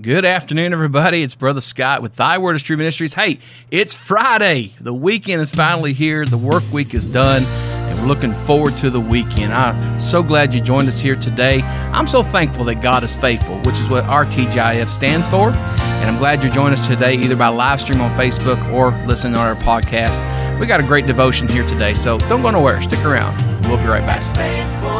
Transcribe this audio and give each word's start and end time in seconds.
Good 0.00 0.24
afternoon, 0.24 0.72
everybody. 0.72 1.22
It's 1.22 1.34
Brother 1.34 1.60
Scott 1.60 2.00
with 2.00 2.16
Thy 2.16 2.38
Word 2.38 2.56
is 2.56 2.62
True 2.62 2.78
Ministries. 2.78 3.12
Hey, 3.12 3.38
it's 3.70 3.94
Friday. 3.94 4.72
The 4.80 4.94
weekend 4.94 5.42
is 5.42 5.50
finally 5.50 5.92
here. 5.92 6.24
The 6.24 6.38
work 6.38 6.62
week 6.72 6.94
is 6.94 7.04
done, 7.04 7.42
and 7.42 7.98
we're 7.98 8.06
looking 8.06 8.32
forward 8.32 8.78
to 8.78 8.88
the 8.88 9.00
weekend. 9.00 9.52
I'm 9.52 10.00
so 10.00 10.22
glad 10.22 10.54
you 10.54 10.62
joined 10.62 10.88
us 10.88 10.98
here 10.98 11.16
today. 11.16 11.60
I'm 11.60 12.06
so 12.06 12.22
thankful 12.22 12.64
that 12.66 12.76
God 12.76 13.02
is 13.02 13.14
faithful, 13.14 13.56
which 13.58 13.78
is 13.78 13.90
what 13.90 14.04
RTGIF 14.04 14.86
stands 14.86 15.28
for. 15.28 15.50
And 15.50 16.08
I'm 16.08 16.16
glad 16.16 16.42
you 16.42 16.50
joined 16.50 16.72
us 16.72 16.86
today, 16.86 17.16
either 17.16 17.36
by 17.36 17.48
live 17.48 17.78
stream 17.78 18.00
on 18.00 18.10
Facebook 18.16 18.72
or 18.72 18.92
listening 19.06 19.36
on 19.36 19.46
our 19.46 19.56
podcast. 19.56 20.58
We 20.58 20.66
got 20.66 20.80
a 20.80 20.84
great 20.84 21.06
devotion 21.06 21.46
here 21.46 21.66
today, 21.68 21.92
so 21.92 22.16
don't 22.20 22.40
go 22.40 22.50
nowhere. 22.50 22.80
Stick 22.80 23.04
around. 23.04 23.38
We'll 23.66 23.76
be 23.76 23.84
right 23.84 24.06
back. 24.06 24.99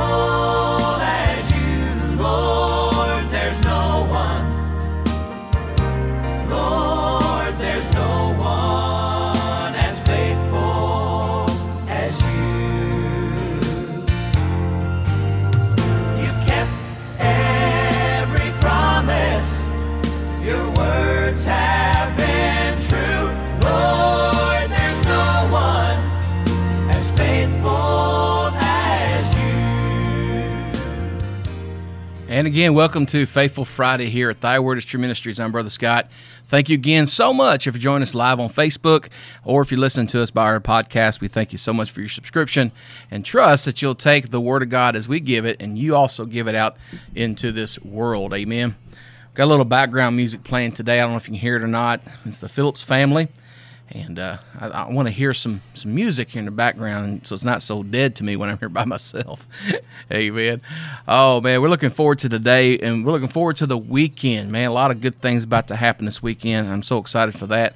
And 32.41 32.47
again, 32.47 32.73
welcome 32.73 33.05
to 33.05 33.27
Faithful 33.27 33.67
Friday 33.67 34.09
here 34.09 34.31
at 34.31 34.41
Thy 34.41 34.61
Word 34.61 34.79
is 34.79 34.87
True 34.87 34.99
Ministries. 34.99 35.39
I'm 35.39 35.53
Brother 35.53 35.69
Scott. 35.69 36.09
Thank 36.47 36.71
you 36.71 36.75
again 36.75 37.07
so 37.07 37.35
much 37.35 37.67
if 37.67 37.75
you're 37.75 37.83
joining 37.83 38.01
us 38.01 38.15
live 38.15 38.41
on 38.41 38.49
Facebook 38.49 39.09
or 39.45 39.61
if 39.61 39.71
you're 39.71 39.79
listening 39.79 40.07
to 40.07 40.23
us 40.23 40.31
by 40.31 40.45
our 40.45 40.59
podcast. 40.59 41.21
We 41.21 41.29
thank 41.29 41.53
you 41.53 41.59
so 41.59 41.75
much 41.75 41.91
for 41.91 42.01
your 42.01 42.09
subscription 42.09 42.73
and 43.11 43.27
trust 43.27 43.67
that 43.67 43.83
you'll 43.83 43.95
take 43.95 44.31
the 44.31 44.41
Word 44.41 44.63
of 44.63 44.71
God 44.71 44.97
as 44.97 45.07
we 45.07 45.21
give 45.21 45.45
it 45.45 45.61
and 45.61 45.77
you 45.77 45.95
also 45.95 46.25
give 46.25 46.49
it 46.49 46.55
out 46.55 46.79
into 47.15 47.53
this 47.53 47.79
world. 47.83 48.33
Amen. 48.33 48.75
Got 49.35 49.45
a 49.45 49.45
little 49.45 49.67
background 49.67 50.17
music 50.17 50.43
playing 50.43 50.73
today. 50.73 50.99
I 50.99 51.03
don't 51.03 51.11
know 51.11 51.19
if 51.19 51.29
you 51.29 51.33
can 51.33 51.41
hear 51.43 51.57
it 51.57 51.63
or 51.63 51.69
not. 51.69 52.01
It's 52.25 52.39
the 52.39 52.49
Phillips 52.49 52.83
family. 52.83 53.29
And 53.93 54.19
uh, 54.21 54.39
I, 54.59 54.69
I 54.69 54.89
want 54.91 55.09
to 55.09 55.13
hear 55.13 55.35
some 55.35 55.63
some 55.75 55.95
music 55.95 56.31
here 56.31 56.39
in 56.39 56.45
the 56.45 56.53
background, 56.53 57.27
so 57.27 57.35
it's 57.35 57.45
not 57.45 57.61
so 57.61 57.83
dead 57.83 58.15
to 58.17 58.25
me 58.25 58.37
when 58.37 58.49
I'm 58.49 58.59
here 58.59 58.69
by 58.69 58.85
myself. 58.87 59.49
Amen. 60.13 60.61
Oh 61.09 61.41
man, 61.41 61.61
we're 61.61 61.69
looking 61.69 61.91
forward 61.91 62.21
to 62.21 62.29
today, 62.29 62.79
and 62.79 63.05
we're 63.05 63.13
looking 63.13 63.29
forward 63.29 63.57
to 63.57 63.67
the 63.67 63.79
weekend. 63.79 64.53
Man, 64.53 64.69
a 64.69 64.73
lot 64.73 64.93
of 64.93 65.01
good 65.01 65.17
things 65.17 65.43
about 65.43 65.69
to 65.69 65.77
happen 65.77 66.05
this 66.05 66.23
weekend. 66.23 66.69
I'm 66.69 66.83
so 66.83 66.99
excited 66.99 67.35
for 67.35 67.47
that. 67.49 67.75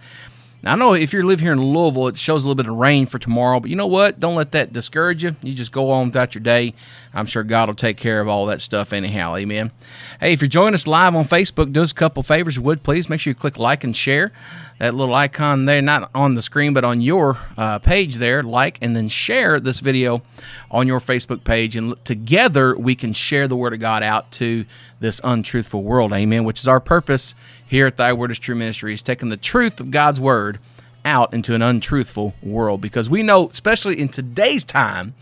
Now, 0.65 0.73
I 0.73 0.77
know 0.77 0.95
if 0.95 1.12
you 1.12 1.23
live 1.23 1.41
here 1.41 1.53
in 1.53 1.62
Louisville, 1.62 2.09
it 2.09 2.17
shows 2.17 2.43
a 2.43 2.48
little 2.48 2.55
bit 2.55 2.70
of 2.70 2.77
rain 2.77 3.05
for 3.05 3.19
tomorrow, 3.19 3.61
but 3.61 3.69
you 3.69 3.77
know 3.77 3.87
what? 3.87 4.19
Don't 4.19 4.34
let 4.34 4.53
that 4.53 4.73
discourage 4.73 5.23
you. 5.23 5.37
You 5.43 5.53
just 5.53 5.73
go 5.73 5.91
on 5.91 6.07
without 6.07 6.34
your 6.34 6.41
day. 6.41 6.73
I'm 7.12 7.27
sure 7.27 7.43
God 7.43 7.69
will 7.69 7.77
take 7.77 7.98
care 7.98 8.19
of 8.19 8.29
all 8.29 8.47
that 8.47 8.62
stuff 8.62 8.95
anyhow. 8.95 9.37
Amen. 9.37 9.73
Hey, 10.20 10.33
if 10.33 10.41
you're 10.41 10.48
joining 10.48 10.73
us 10.73 10.87
live 10.87 11.15
on 11.15 11.27
Facebook, 11.27 11.70
do 11.75 11.83
us 11.83 11.92
a 11.92 11.95
couple 11.95 12.23
favors, 12.23 12.59
would 12.59 12.83
please 12.83 13.11
make 13.11 13.20
sure 13.20 13.31
you 13.33 13.35
click 13.35 13.59
like 13.59 13.85
and 13.85 13.95
share. 13.95 14.33
That 14.79 14.95
little 14.95 15.15
icon 15.15 15.67
there, 15.67 15.83
not 15.83 16.11
on 16.15 16.35
the 16.35 16.42
screen, 16.42 16.73
but 16.73 16.83
on 16.83 17.01
your 17.03 17.39
uh, 17.59 17.79
page 17.79 18.17
there, 18.17 18.42
like 18.42 18.79
and 18.81 18.97
then 18.97 19.09
share 19.09 19.61
this 19.61 19.81
video 19.81 20.23
on 20.70 20.89
your 20.89 20.98
Facebook 20.98 21.45
page. 21.45 21.77
And 21.77 22.03
together 22.05 22.77
we 22.77 22.95
can 22.95 23.12
share 23.12 23.47
the 23.47 23.55
Word 23.55 23.75
of 23.75 23.81
God 23.81 24.03
out 24.03 24.33
to 24.33 24.65
this 24.98 25.20
untruthful 25.23 25.83
world. 25.83 26.12
Amen. 26.12 26.42
Which 26.42 26.59
is 26.59 26.67
our 26.67 26.81
purpose 26.81 27.35
here 27.75 27.89
at 27.89 27.97
Thy 27.97 28.12
Word 28.12 28.30
is 28.30 28.39
True 28.39 28.55
Ministries, 28.55 29.03
taking 29.03 29.30
the 29.30 29.36
truth 29.36 29.80
of 29.80 29.91
God's 29.91 30.20
Word 30.20 30.61
out 31.05 31.34
into 31.34 31.56
an 31.56 31.62
untruthful 31.62 32.33
world. 32.41 32.80
Because 32.80 33.11
we 33.11 33.25
know, 33.25 33.48
especially 33.48 33.98
in 33.98 34.08
today's 34.08 34.62
time, 34.62 35.12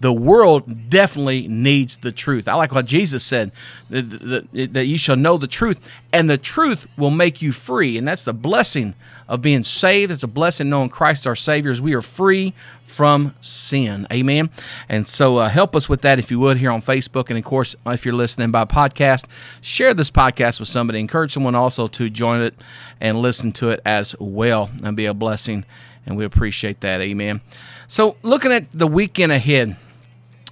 the 0.00 0.12
world 0.12 0.88
definitely 0.88 1.46
needs 1.46 1.98
the 1.98 2.10
truth. 2.10 2.48
I 2.48 2.54
like 2.54 2.72
what 2.72 2.86
Jesus 2.86 3.22
said 3.22 3.52
that, 3.90 4.86
you 4.86 4.96
shall 4.96 5.16
know 5.16 5.36
the 5.36 5.46
truth, 5.46 5.90
and 6.10 6.28
the 6.28 6.38
truth 6.38 6.86
will 6.96 7.10
make 7.10 7.42
you 7.42 7.52
free. 7.52 7.98
And 7.98 8.08
that's 8.08 8.24
the 8.24 8.32
blessing 8.32 8.94
of 9.28 9.42
being 9.42 9.62
saved. 9.62 10.10
It's 10.10 10.22
a 10.22 10.28
blessing 10.28 10.70
knowing 10.70 10.88
Christ 10.88 11.26
our 11.26 11.36
Savior 11.36 11.70
as 11.70 11.82
we 11.82 11.92
are 11.92 12.02
free 12.02 12.54
from 12.84 13.34
sin. 13.42 14.06
Amen. 14.10 14.50
And 14.88 15.06
so 15.06 15.36
uh, 15.36 15.48
help 15.48 15.76
us 15.76 15.88
with 15.88 16.00
that 16.00 16.18
if 16.18 16.30
you 16.30 16.40
would 16.40 16.56
here 16.56 16.70
on 16.70 16.80
Facebook. 16.80 17.28
And 17.28 17.38
of 17.38 17.44
course, 17.44 17.76
if 17.86 18.04
you're 18.04 18.14
listening 18.14 18.50
by 18.50 18.64
podcast, 18.64 19.26
share 19.60 19.92
this 19.92 20.10
podcast 20.10 20.60
with 20.60 20.68
somebody. 20.68 20.98
Encourage 20.98 21.32
someone 21.32 21.54
also 21.54 21.86
to 21.88 22.08
join 22.08 22.40
it 22.40 22.54
and 23.00 23.20
listen 23.20 23.52
to 23.52 23.68
it 23.68 23.80
as 23.84 24.16
well 24.18 24.70
and 24.82 24.96
be 24.96 25.04
a 25.04 25.14
blessing. 25.14 25.64
And 26.06 26.16
we 26.16 26.24
appreciate 26.24 26.80
that. 26.80 27.02
Amen. 27.02 27.42
So 27.86 28.16
looking 28.22 28.50
at 28.50 28.66
the 28.72 28.86
weekend 28.86 29.32
ahead. 29.32 29.76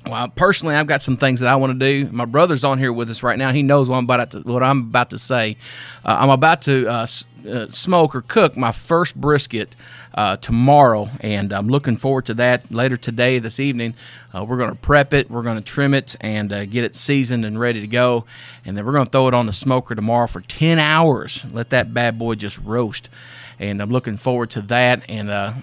Well, 0.08 0.28
personally, 0.28 0.74
I've 0.74 0.86
got 0.86 1.02
some 1.02 1.18
things 1.18 1.40
that 1.40 1.50
I 1.50 1.56
want 1.56 1.78
to 1.78 2.04
do. 2.04 2.10
My 2.10 2.24
brother's 2.24 2.64
on 2.64 2.78
here 2.78 2.94
with 2.94 3.10
us 3.10 3.22
right 3.22 3.36
now. 3.36 3.52
He 3.52 3.62
knows 3.62 3.90
what 3.90 3.98
I'm 3.98 4.04
about 4.04 4.30
to, 4.30 4.40
what 4.40 4.62
I'm 4.62 4.78
about 4.80 5.10
to 5.10 5.18
say. 5.18 5.58
Uh, 6.02 6.16
I'm 6.20 6.30
about 6.30 6.62
to 6.62 6.90
uh, 6.90 7.02
s- 7.02 7.26
uh, 7.46 7.66
smoke 7.70 8.14
or 8.14 8.22
cook 8.22 8.56
my 8.56 8.72
first 8.72 9.20
brisket 9.20 9.76
uh, 10.14 10.38
tomorrow, 10.38 11.10
and 11.20 11.52
I'm 11.52 11.68
looking 11.68 11.98
forward 11.98 12.24
to 12.26 12.34
that 12.34 12.72
later 12.72 12.96
today, 12.96 13.38
this 13.38 13.60
evening. 13.60 13.94
Uh, 14.34 14.46
we're 14.46 14.56
going 14.56 14.70
to 14.70 14.76
prep 14.76 15.12
it, 15.12 15.30
we're 15.30 15.42
going 15.42 15.58
to 15.58 15.62
trim 15.64 15.92
it, 15.92 16.16
and 16.22 16.54
uh, 16.54 16.64
get 16.64 16.84
it 16.84 16.94
seasoned 16.94 17.44
and 17.44 17.60
ready 17.60 17.82
to 17.82 17.86
go. 17.86 18.24
And 18.64 18.78
then 18.78 18.86
we're 18.86 18.92
going 18.92 19.04
to 19.04 19.12
throw 19.12 19.28
it 19.28 19.34
on 19.34 19.44
the 19.44 19.52
smoker 19.52 19.94
tomorrow 19.94 20.26
for 20.26 20.40
10 20.40 20.78
hours. 20.78 21.44
Let 21.50 21.68
that 21.68 21.92
bad 21.92 22.18
boy 22.18 22.36
just 22.36 22.58
roast 22.60 23.10
and 23.58 23.80
I'm 23.82 23.90
looking 23.90 24.16
forward 24.16 24.50
to 24.50 24.62
that. 24.62 25.02
And 25.08 25.30
uh, 25.30 25.54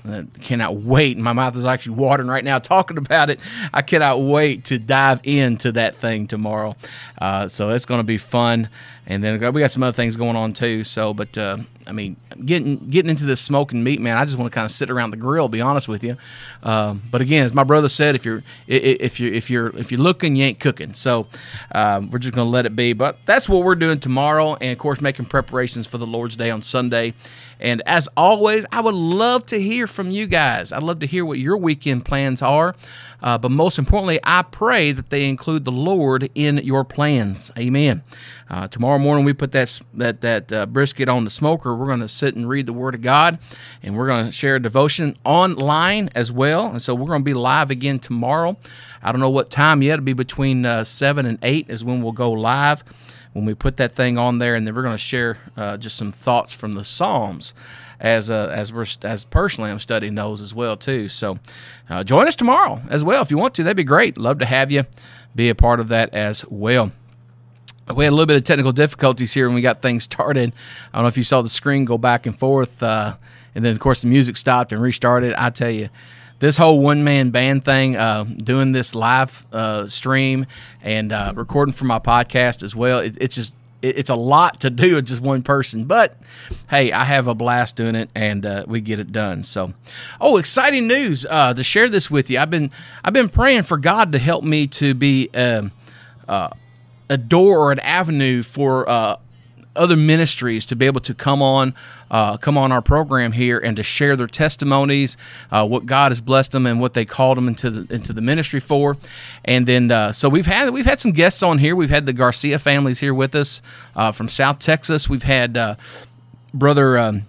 cannot 0.42 0.76
wait. 0.78 1.18
My 1.18 1.34
mouth 1.34 1.56
is 1.56 1.66
actually 1.66 1.96
watering 1.96 2.28
right 2.28 2.44
now 2.44 2.60
talking 2.60 2.98
about 2.98 3.30
it. 3.30 3.40
I 3.74 3.82
cannot 3.82 4.22
wait 4.22 4.66
to 4.66 4.80
dive 4.80 5.22
into 5.24 5.72
that 5.74 5.96
thing 5.96 6.28
tomorrow. 6.28 6.76
Uh, 7.20 7.48
so 7.48 7.72
it's 7.72 7.86
going 7.86 8.00
to 8.00 8.06
be 8.06 8.18
fun. 8.18 8.70
And 9.06 9.24
then 9.24 9.40
we 9.54 9.62
got 9.62 9.72
some 9.72 9.84
other 9.84 9.96
things 9.96 10.18
going 10.18 10.36
on 10.36 10.54
too. 10.54 10.84
So, 10.84 11.14
but 11.14 11.38
uh, 11.38 11.58
I 11.88 11.92
mean, 11.92 12.16
getting 12.44 12.78
getting 12.88 13.10
into 13.10 13.26
this 13.26 13.42
smoking 13.42 13.84
meat, 13.84 14.02
man, 14.02 14.18
I 14.18 14.26
just 14.26 14.38
want 14.38 14.52
to 14.52 14.56
kind 14.56 14.66
of 14.66 14.72
sit 14.72 14.90
around 14.90 15.12
the 15.12 15.18
grill. 15.18 15.50
Be 15.50 15.62
honest 15.62 15.88
with 15.88 16.04
you. 16.04 16.18
Um, 16.64 17.04
but 17.12 17.22
again, 17.22 17.46
as 17.46 17.54
my 17.54 17.64
brother 17.64 17.90
said, 17.90 18.16
if 18.16 18.26
you're 18.26 18.44
if 18.68 19.20
you're 19.20 19.34
if 19.34 19.50
you're 19.50 19.78
if 19.78 19.92
you're 19.92 20.02
looking, 20.02 20.36
you 20.36 20.46
ain't 20.46 20.60
cooking. 20.60 20.94
So 20.94 21.28
um, 21.74 22.10
we're 22.10 22.20
just 22.20 22.34
to 22.34 22.44
let 22.44 22.66
it 22.66 22.76
be. 22.76 22.94
But 22.94 23.18
that's 23.26 23.48
what 23.48 23.64
we're 23.64 23.76
doing 23.76 24.00
tomorrow, 24.00 24.56
and 24.56 24.72
of 24.72 24.80
course, 24.80 25.02
making 25.02 25.26
preparations 25.26 25.88
for 25.88 25.98
the 25.98 26.08
Lord's 26.08 26.36
Day 26.36 26.50
on 26.50 26.62
Sunday. 26.62 27.14
And 27.60 27.82
as 27.86 28.10
always, 28.18 28.66
I 28.72 28.82
would 28.82 28.96
love 28.96 29.46
to 29.48 29.62
hear 29.62 29.88
from 29.88 30.12
you 30.12 30.28
guys. 30.28 30.72
I'd 30.72 30.84
love 30.84 31.00
to 31.00 31.08
hear 31.08 31.26
what 31.26 31.40
your 31.40 31.58
weekend 31.58 32.06
plans 32.06 32.42
are. 32.42 32.76
Uh, 33.22 33.38
but 33.38 33.52
most 33.52 33.80
importantly, 33.80 34.20
I 34.24 34.44
pray 34.44 34.92
that 34.92 35.10
they 35.10 35.28
include 35.28 35.66
the 35.66 35.72
Lord 35.72 36.30
in 36.36 36.58
your 36.58 36.84
plans. 36.84 37.52
Amen. 37.58 38.04
Uh, 38.50 38.68
tomorrow 38.68 39.00
morning, 39.00 39.26
we 39.26 39.34
put 39.34 39.52
that 39.54 39.82
that 39.94 40.22
that 40.22 40.52
uh, 40.52 40.66
brisket 40.66 41.10
on 41.10 41.24
the 41.24 41.30
smoker. 41.30 41.76
We're 41.76 41.88
going 41.88 42.00
to 42.02 42.08
sit 42.08 42.36
and 42.36 42.48
read 42.48 42.66
the 42.66 42.74
Word 42.74 42.96
of 42.96 43.02
God, 43.02 43.40
and 43.82 43.98
we're 43.98 44.08
going 44.08 44.26
to 44.26 44.32
share 44.32 44.56
a 44.58 44.62
devotion 44.62 45.18
online 45.26 46.10
as 46.14 46.32
well. 46.32 46.68
And 46.68 46.82
so 46.82 46.94
we're 46.94 47.08
going 47.08 47.22
to 47.22 47.26
be 47.26 47.34
live 47.34 47.72
again 47.72 48.00
tomorrow. 48.00 48.58
I 49.02 49.12
don't 49.12 49.22
know 49.22 49.30
what 49.30 49.50
time 49.50 49.82
yet. 49.82 49.94
It'll 49.94 50.06
be 50.06 50.14
between 50.14 50.66
uh, 50.66 50.84
seven 50.84 51.26
and 51.26 51.40
eight 51.42 51.70
is 51.70 51.84
when 51.84 52.02
we'll 52.02 52.12
go 52.12 52.32
live 52.32 52.84
when 53.36 53.44
we 53.44 53.54
put 53.54 53.76
that 53.76 53.94
thing 53.94 54.18
on 54.18 54.40
there, 54.40 54.56
and 54.56 54.66
then 54.66 54.74
we're 54.74 54.82
going 54.82 54.94
to 54.94 54.98
share 54.98 55.38
uh, 55.58 55.76
just 55.76 55.98
some 55.98 56.14
thoughts 56.14 56.54
from 56.54 56.76
the 56.76 56.86
Psalms, 56.86 57.54
as 58.00 58.30
uh, 58.30 58.52
as 58.54 58.74
we're 58.74 58.86
as 59.04 59.26
personally 59.26 59.72
I'm 59.72 59.80
studying 59.80 60.16
those 60.16 60.42
as 60.42 60.54
well 60.54 60.78
too. 60.78 61.10
So 61.10 61.40
uh, 61.90 62.04
join 62.04 62.28
us 62.28 62.36
tomorrow 62.36 62.82
as 62.90 63.04
well 63.04 63.22
if 63.22 63.32
you 63.32 63.38
want 63.38 63.56
to. 63.56 63.64
That'd 63.64 63.78
be 63.78 63.84
great. 63.84 64.18
Love 64.18 64.40
to 64.40 64.46
have 64.46 64.72
you 64.72 64.84
be 65.36 65.50
a 65.50 65.56
part 65.56 65.80
of 65.80 65.90
that 65.90 66.14
as 66.14 66.46
well. 66.48 66.92
We 67.94 68.04
had 68.04 68.12
a 68.12 68.16
little 68.16 68.26
bit 68.26 68.38
of 68.38 68.44
technical 68.44 68.72
difficulties 68.72 69.34
here 69.34 69.46
when 69.48 69.54
we 69.54 69.62
got 69.62 69.82
things 69.82 70.04
started. 70.04 70.54
I 70.92 70.98
don't 70.98 71.04
know 71.04 71.08
if 71.08 71.18
you 71.18 71.24
saw 71.24 71.44
the 71.44 71.50
screen 71.50 71.86
go 71.86 72.00
back 72.00 72.26
and 72.26 72.38
forth, 72.38 72.82
uh, 72.82 73.16
and 73.54 73.64
then 73.64 73.74
of 73.74 73.80
course 73.80 74.02
the 74.02 74.08
music 74.08 74.38
stopped 74.38 74.72
and 74.72 74.82
restarted. 74.82 75.36
I 75.36 75.52
tell 75.52 75.70
you, 75.70 75.90
this 76.40 76.58
whole 76.58 76.82
one 76.82 77.04
man 77.04 77.30
band 77.30 77.64
thing, 77.64 77.96
uh, 77.96 78.24
doing 78.24 78.72
this 78.72 78.96
live 78.96 79.46
uh, 79.52 79.86
stream 79.86 80.48
and 80.82 81.12
uh, 81.12 81.34
recording 81.36 81.74
for 81.74 81.86
my 81.86 82.00
podcast 82.00 82.64
as 82.64 82.76
well, 82.76 83.00
it, 83.00 83.18
it's 83.22 83.36
just 83.36 83.54
it, 83.86 83.98
it's 83.98 84.10
a 84.10 84.16
lot 84.16 84.62
to 84.62 84.70
do 84.70 84.96
with 84.96 85.06
just 85.08 85.22
one 85.22 85.44
person. 85.44 85.86
But 85.86 86.18
hey, 86.70 86.92
I 86.92 87.06
have 87.06 87.28
a 87.28 87.36
blast 87.36 87.76
doing 87.76 87.96
it, 87.96 88.10
and 88.16 88.46
uh, 88.46 88.66
we 88.68 88.82
get 88.82 89.00
it 89.00 89.12
done. 89.12 89.44
So, 89.44 89.74
oh, 90.20 90.38
exciting 90.38 90.88
news 90.88 91.26
uh, 91.30 91.54
to 91.54 91.64
share 91.64 91.90
this 91.90 92.10
with 92.10 92.30
you. 92.30 92.40
I've 92.40 92.50
been 92.50 92.72
I've 93.04 93.14
been 93.14 93.30
praying 93.30 93.64
for 93.64 93.78
God 93.78 94.12
to 94.14 94.20
help 94.20 94.44
me 94.44 94.68
to 94.68 94.94
be 94.94 95.30
um, 95.34 95.72
uh, 96.28 96.50
a 97.10 97.18
door 97.18 97.60
or 97.60 97.72
an 97.72 97.80
avenue 97.80 98.44
for 98.44 98.90
uh, 98.90 99.18
other 99.76 99.96
ministries 99.98 100.66
to 100.66 100.76
be 100.76 100.86
able 100.86 101.02
to 101.02 101.14
come 101.14 101.42
on, 101.42 101.74
uh, 102.12 102.38
come 102.38 102.58
on 102.58 102.72
our 102.72 102.82
program 102.82 103.32
here 103.32 103.58
and 103.58 103.78
to 103.78 103.84
share 103.84 104.16
their 104.16 104.28
testimonies, 104.28 105.18
uh, 105.52 105.68
what 105.68 105.86
God 105.86 106.12
has 106.12 106.22
blessed 106.22 106.52
them 106.52 106.66
and 106.66 106.80
what 106.80 106.94
they 106.94 107.06
called 107.06 107.38
them 107.38 107.48
into 107.48 107.70
the 107.70 107.94
into 107.94 108.14
the 108.14 108.22
ministry 108.22 108.60
for. 108.60 108.98
And 109.44 109.68
then 109.68 109.92
uh, 109.92 110.12
so 110.12 110.30
we've 110.30 110.46
had 110.46 110.72
we've 110.72 110.86
had 110.86 111.00
some 111.00 111.12
guests 111.12 111.44
on 111.44 111.60
here. 111.60 111.76
We've 111.76 111.90
had 111.90 112.06
the 112.06 112.14
Garcia 112.14 112.60
families 112.60 113.00
here 113.00 113.14
with 113.14 113.36
us 113.36 113.62
uh, 113.96 114.12
from 114.12 114.28
South 114.28 114.60
Texas. 114.60 115.10
We've 115.10 115.24
had 115.24 115.58
uh, 115.58 115.76
brother. 116.54 116.98
Um, 116.98 117.24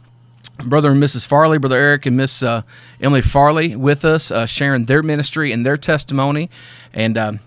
brother 0.65 0.91
and 0.93 1.03
Mrs. 1.03 1.27
Farley, 1.27 1.59
brother 1.59 1.77
Eric 1.77 2.07
and 2.07 2.17
Miss 2.17 2.43
uh, 2.43 2.63
Emily 2.99 3.21
Farley, 3.21 3.77
with 3.77 4.07
us, 4.07 4.31
uh, 4.31 4.47
sharing 4.47 4.87
their 4.87 5.03
ministry 5.03 5.53
and 5.53 5.67
their 5.67 5.77
testimony, 5.77 6.49
and 6.95 7.19
um, 7.19 7.41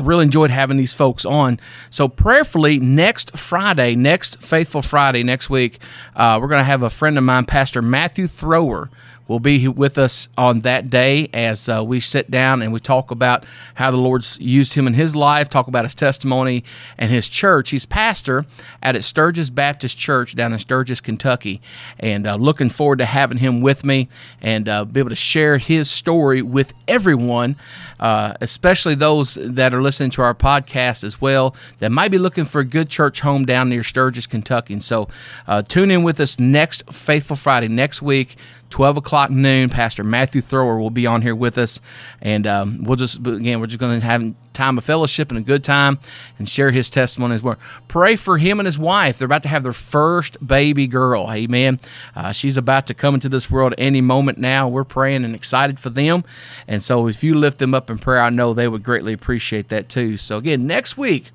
really 0.00 0.24
enjoyed 0.24 0.50
having 0.50 0.76
these 0.76 0.92
folks 0.92 1.24
on. 1.24 1.60
So 1.90 2.08
prayerfully, 2.08 2.78
next 2.78 3.36
Friday, 3.36 3.94
next 3.94 4.42
Faithful 4.42 4.82
Friday, 4.82 5.22
next 5.22 5.48
week, 5.50 5.78
uh, 6.16 6.38
we're 6.40 6.48
going 6.48 6.60
to 6.60 6.64
have 6.64 6.82
a 6.82 6.90
friend 6.90 7.16
of 7.16 7.24
mine, 7.24 7.44
Pastor 7.46 7.82
Matthew 7.82 8.26
Thrower 8.26 8.90
will 9.26 9.40
be 9.40 9.66
with 9.68 9.96
us 9.96 10.28
on 10.36 10.60
that 10.60 10.90
day 10.90 11.28
as 11.32 11.68
uh, 11.68 11.82
we 11.84 11.98
sit 12.00 12.30
down 12.30 12.60
and 12.60 12.72
we 12.72 12.78
talk 12.78 13.10
about 13.10 13.44
how 13.74 13.90
the 13.90 13.96
Lord's 13.96 14.38
used 14.38 14.74
him 14.74 14.86
in 14.86 14.94
his 14.94 15.16
life, 15.16 15.48
talk 15.48 15.66
about 15.66 15.84
his 15.84 15.94
testimony 15.94 16.62
and 16.98 17.10
his 17.10 17.28
church. 17.28 17.70
He's 17.70 17.86
pastor 17.86 18.44
at 18.82 19.02
Sturgis 19.02 19.50
Baptist 19.50 19.96
Church 19.96 20.36
down 20.36 20.52
in 20.52 20.58
Sturgis, 20.58 21.00
Kentucky, 21.00 21.62
and 21.98 22.26
uh, 22.26 22.36
looking 22.36 22.68
forward 22.68 22.98
to 22.98 23.06
having 23.06 23.38
him 23.38 23.60
with 23.60 23.84
me 23.84 24.08
and 24.42 24.68
uh, 24.68 24.84
be 24.84 25.00
able 25.00 25.10
to 25.10 25.14
share 25.14 25.56
his 25.58 25.90
story 25.90 26.42
with 26.42 26.74
everyone, 26.86 27.56
uh, 28.00 28.34
especially 28.40 28.94
those 28.94 29.38
that 29.40 29.72
are 29.74 29.82
listening 29.82 30.10
to 30.10 30.22
our 30.22 30.34
podcast 30.34 31.02
as 31.02 31.20
well 31.20 31.56
that 31.78 31.90
might 31.90 32.10
be 32.10 32.18
looking 32.18 32.44
for 32.44 32.60
a 32.60 32.64
good 32.64 32.90
church 32.90 33.20
home 33.20 33.44
down 33.46 33.70
near 33.70 33.82
Sturgis, 33.82 34.26
Kentucky. 34.26 34.74
And 34.74 34.82
so 34.82 35.08
uh, 35.46 35.62
tune 35.62 35.90
in 35.90 36.02
with 36.02 36.20
us 36.20 36.38
next 36.38 36.82
Faithful 36.92 37.36
Friday 37.36 37.68
next 37.68 38.02
week 38.02 38.36
12 38.74 38.96
o'clock 38.96 39.30
noon. 39.30 39.70
Pastor 39.70 40.02
Matthew 40.02 40.40
Thrower 40.40 40.80
will 40.80 40.90
be 40.90 41.06
on 41.06 41.22
here 41.22 41.36
with 41.36 41.58
us. 41.58 41.80
And 42.20 42.44
um, 42.44 42.82
we'll 42.82 42.96
just, 42.96 43.24
again, 43.24 43.60
we're 43.60 43.68
just 43.68 43.78
going 43.78 44.00
to 44.00 44.04
have 44.04 44.34
time 44.52 44.76
of 44.76 44.84
fellowship 44.84 45.30
and 45.30 45.38
a 45.38 45.42
good 45.42 45.62
time 45.62 46.00
and 46.40 46.48
share 46.48 46.72
his 46.72 46.90
testimony 46.90 47.36
as 47.36 47.42
well. 47.42 47.54
Pray 47.86 48.16
for 48.16 48.36
him 48.36 48.58
and 48.58 48.66
his 48.66 48.76
wife. 48.76 49.16
They're 49.16 49.26
about 49.26 49.44
to 49.44 49.48
have 49.48 49.62
their 49.62 49.72
first 49.72 50.44
baby 50.44 50.88
girl. 50.88 51.30
Amen. 51.30 51.78
Uh, 52.16 52.32
she's 52.32 52.56
about 52.56 52.88
to 52.88 52.94
come 52.94 53.14
into 53.14 53.28
this 53.28 53.48
world 53.48 53.76
any 53.78 54.00
moment 54.00 54.38
now. 54.38 54.66
We're 54.66 54.82
praying 54.82 55.24
and 55.24 55.36
excited 55.36 55.78
for 55.78 55.90
them. 55.90 56.24
And 56.66 56.82
so 56.82 57.06
if 57.06 57.22
you 57.22 57.36
lift 57.36 57.60
them 57.60 57.74
up 57.74 57.90
in 57.90 57.98
prayer, 57.98 58.22
I 58.22 58.30
know 58.30 58.54
they 58.54 58.66
would 58.66 58.82
greatly 58.82 59.12
appreciate 59.12 59.68
that 59.68 59.88
too. 59.88 60.16
So 60.16 60.38
again, 60.38 60.66
next 60.66 60.98
week, 60.98 61.30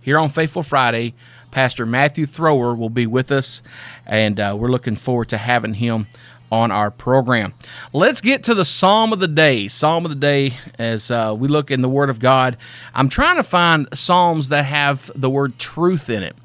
here 0.00 0.16
on 0.16 0.28
Faithful 0.28 0.62
Friday, 0.62 1.14
Pastor 1.50 1.86
Matthew 1.86 2.26
Thrower 2.26 2.76
will 2.76 2.90
be 2.90 3.06
with 3.06 3.32
us, 3.32 3.62
and 4.06 4.38
uh, 4.38 4.54
we're 4.56 4.70
looking 4.70 4.96
forward 4.96 5.28
to 5.30 5.38
having 5.38 5.74
him 5.74 6.06
on 6.54 6.70
our 6.70 6.88
program. 6.88 7.52
Let's 7.92 8.20
get 8.20 8.44
to 8.44 8.54
the 8.54 8.64
Psalm 8.64 9.12
of 9.12 9.18
the 9.18 9.26
Day. 9.26 9.66
Psalm 9.66 10.04
of 10.04 10.10
the 10.10 10.16
Day, 10.16 10.54
as 10.78 11.10
uh, 11.10 11.34
we 11.36 11.48
look 11.48 11.72
in 11.72 11.82
the 11.82 11.88
Word 11.88 12.10
of 12.10 12.20
God, 12.20 12.56
I'm 12.94 13.08
trying 13.08 13.36
to 13.36 13.42
find 13.42 13.88
Psalms 13.92 14.50
that 14.50 14.64
have 14.64 15.10
the 15.16 15.28
word 15.28 15.58
truth 15.58 16.08
in 16.08 16.22
it 16.22 16.36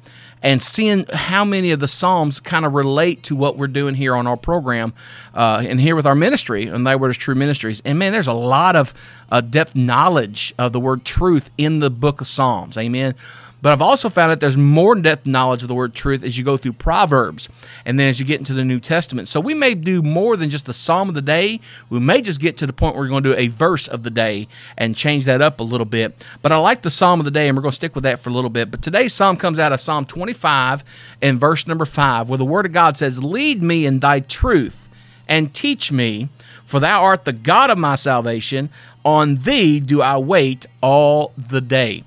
and 0.42 0.60
seeing 0.60 1.04
how 1.12 1.44
many 1.44 1.70
of 1.70 1.78
the 1.78 1.86
Psalms 1.86 2.40
kind 2.40 2.64
of 2.64 2.74
relate 2.74 3.22
to 3.24 3.36
what 3.36 3.56
we're 3.56 3.68
doing 3.68 3.94
here 3.94 4.16
on 4.16 4.26
our 4.26 4.36
program 4.36 4.94
uh, 5.32 5.62
and 5.64 5.80
here 5.80 5.94
with 5.94 6.06
our 6.06 6.16
ministry, 6.16 6.66
and 6.66 6.84
Thy 6.84 6.96
Word 6.96 7.10
is 7.10 7.16
True 7.16 7.36
Ministries. 7.36 7.80
And 7.84 7.96
man, 7.96 8.10
there's 8.10 8.26
a 8.26 8.32
lot 8.32 8.74
of 8.74 8.92
uh, 9.30 9.42
depth 9.42 9.76
knowledge 9.76 10.52
of 10.58 10.72
the 10.72 10.80
word 10.80 11.04
truth 11.04 11.50
in 11.56 11.78
the 11.78 11.90
book 11.90 12.20
of 12.20 12.26
Psalms. 12.26 12.76
Amen. 12.76 13.14
But 13.62 13.72
I've 13.72 13.82
also 13.82 14.08
found 14.08 14.30
that 14.30 14.40
there's 14.40 14.56
more 14.56 14.94
depth 14.94 15.26
knowledge 15.26 15.62
of 15.62 15.68
the 15.68 15.74
word 15.74 15.94
truth 15.94 16.24
as 16.24 16.38
you 16.38 16.44
go 16.44 16.56
through 16.56 16.74
Proverbs 16.74 17.48
and 17.84 17.98
then 17.98 18.08
as 18.08 18.18
you 18.18 18.26
get 18.26 18.38
into 18.38 18.54
the 18.54 18.64
New 18.64 18.80
Testament. 18.80 19.28
So 19.28 19.40
we 19.40 19.54
may 19.54 19.74
do 19.74 20.02
more 20.02 20.36
than 20.36 20.50
just 20.50 20.66
the 20.66 20.72
Psalm 20.72 21.08
of 21.08 21.14
the 21.14 21.22
day. 21.22 21.60
We 21.88 22.00
may 22.00 22.22
just 22.22 22.40
get 22.40 22.56
to 22.58 22.66
the 22.66 22.72
point 22.72 22.94
where 22.94 23.04
we're 23.04 23.10
going 23.10 23.24
to 23.24 23.30
do 23.30 23.36
a 23.36 23.48
verse 23.48 23.86
of 23.86 24.02
the 24.02 24.10
day 24.10 24.48
and 24.76 24.96
change 24.96 25.24
that 25.26 25.42
up 25.42 25.60
a 25.60 25.64
little 25.64 25.84
bit. 25.84 26.24
But 26.42 26.52
I 26.52 26.56
like 26.56 26.82
the 26.82 26.90
Psalm 26.90 27.20
of 27.20 27.24
the 27.24 27.30
day, 27.30 27.48
and 27.48 27.56
we're 27.56 27.62
going 27.62 27.70
to 27.70 27.76
stick 27.76 27.94
with 27.94 28.04
that 28.04 28.20
for 28.20 28.30
a 28.30 28.32
little 28.32 28.50
bit. 28.50 28.70
But 28.70 28.82
today's 28.82 29.12
Psalm 29.12 29.36
comes 29.36 29.58
out 29.58 29.72
of 29.72 29.80
Psalm 29.80 30.06
25 30.06 30.84
and 31.20 31.38
verse 31.38 31.66
number 31.66 31.84
5, 31.84 32.28
where 32.28 32.38
the 32.38 32.44
Word 32.44 32.66
of 32.66 32.72
God 32.72 32.96
says, 32.96 33.22
Lead 33.22 33.62
me 33.62 33.84
in 33.84 34.00
thy 34.00 34.20
truth 34.20 34.88
and 35.28 35.54
teach 35.54 35.92
me, 35.92 36.28
for 36.64 36.80
thou 36.80 37.02
art 37.02 37.24
the 37.24 37.32
God 37.32 37.70
of 37.70 37.78
my 37.78 37.94
salvation. 37.94 38.70
On 39.04 39.36
thee 39.36 39.80
do 39.80 40.02
I 40.02 40.18
wait 40.18 40.66
all 40.82 41.32
the 41.36 41.60
day. 41.60 42.04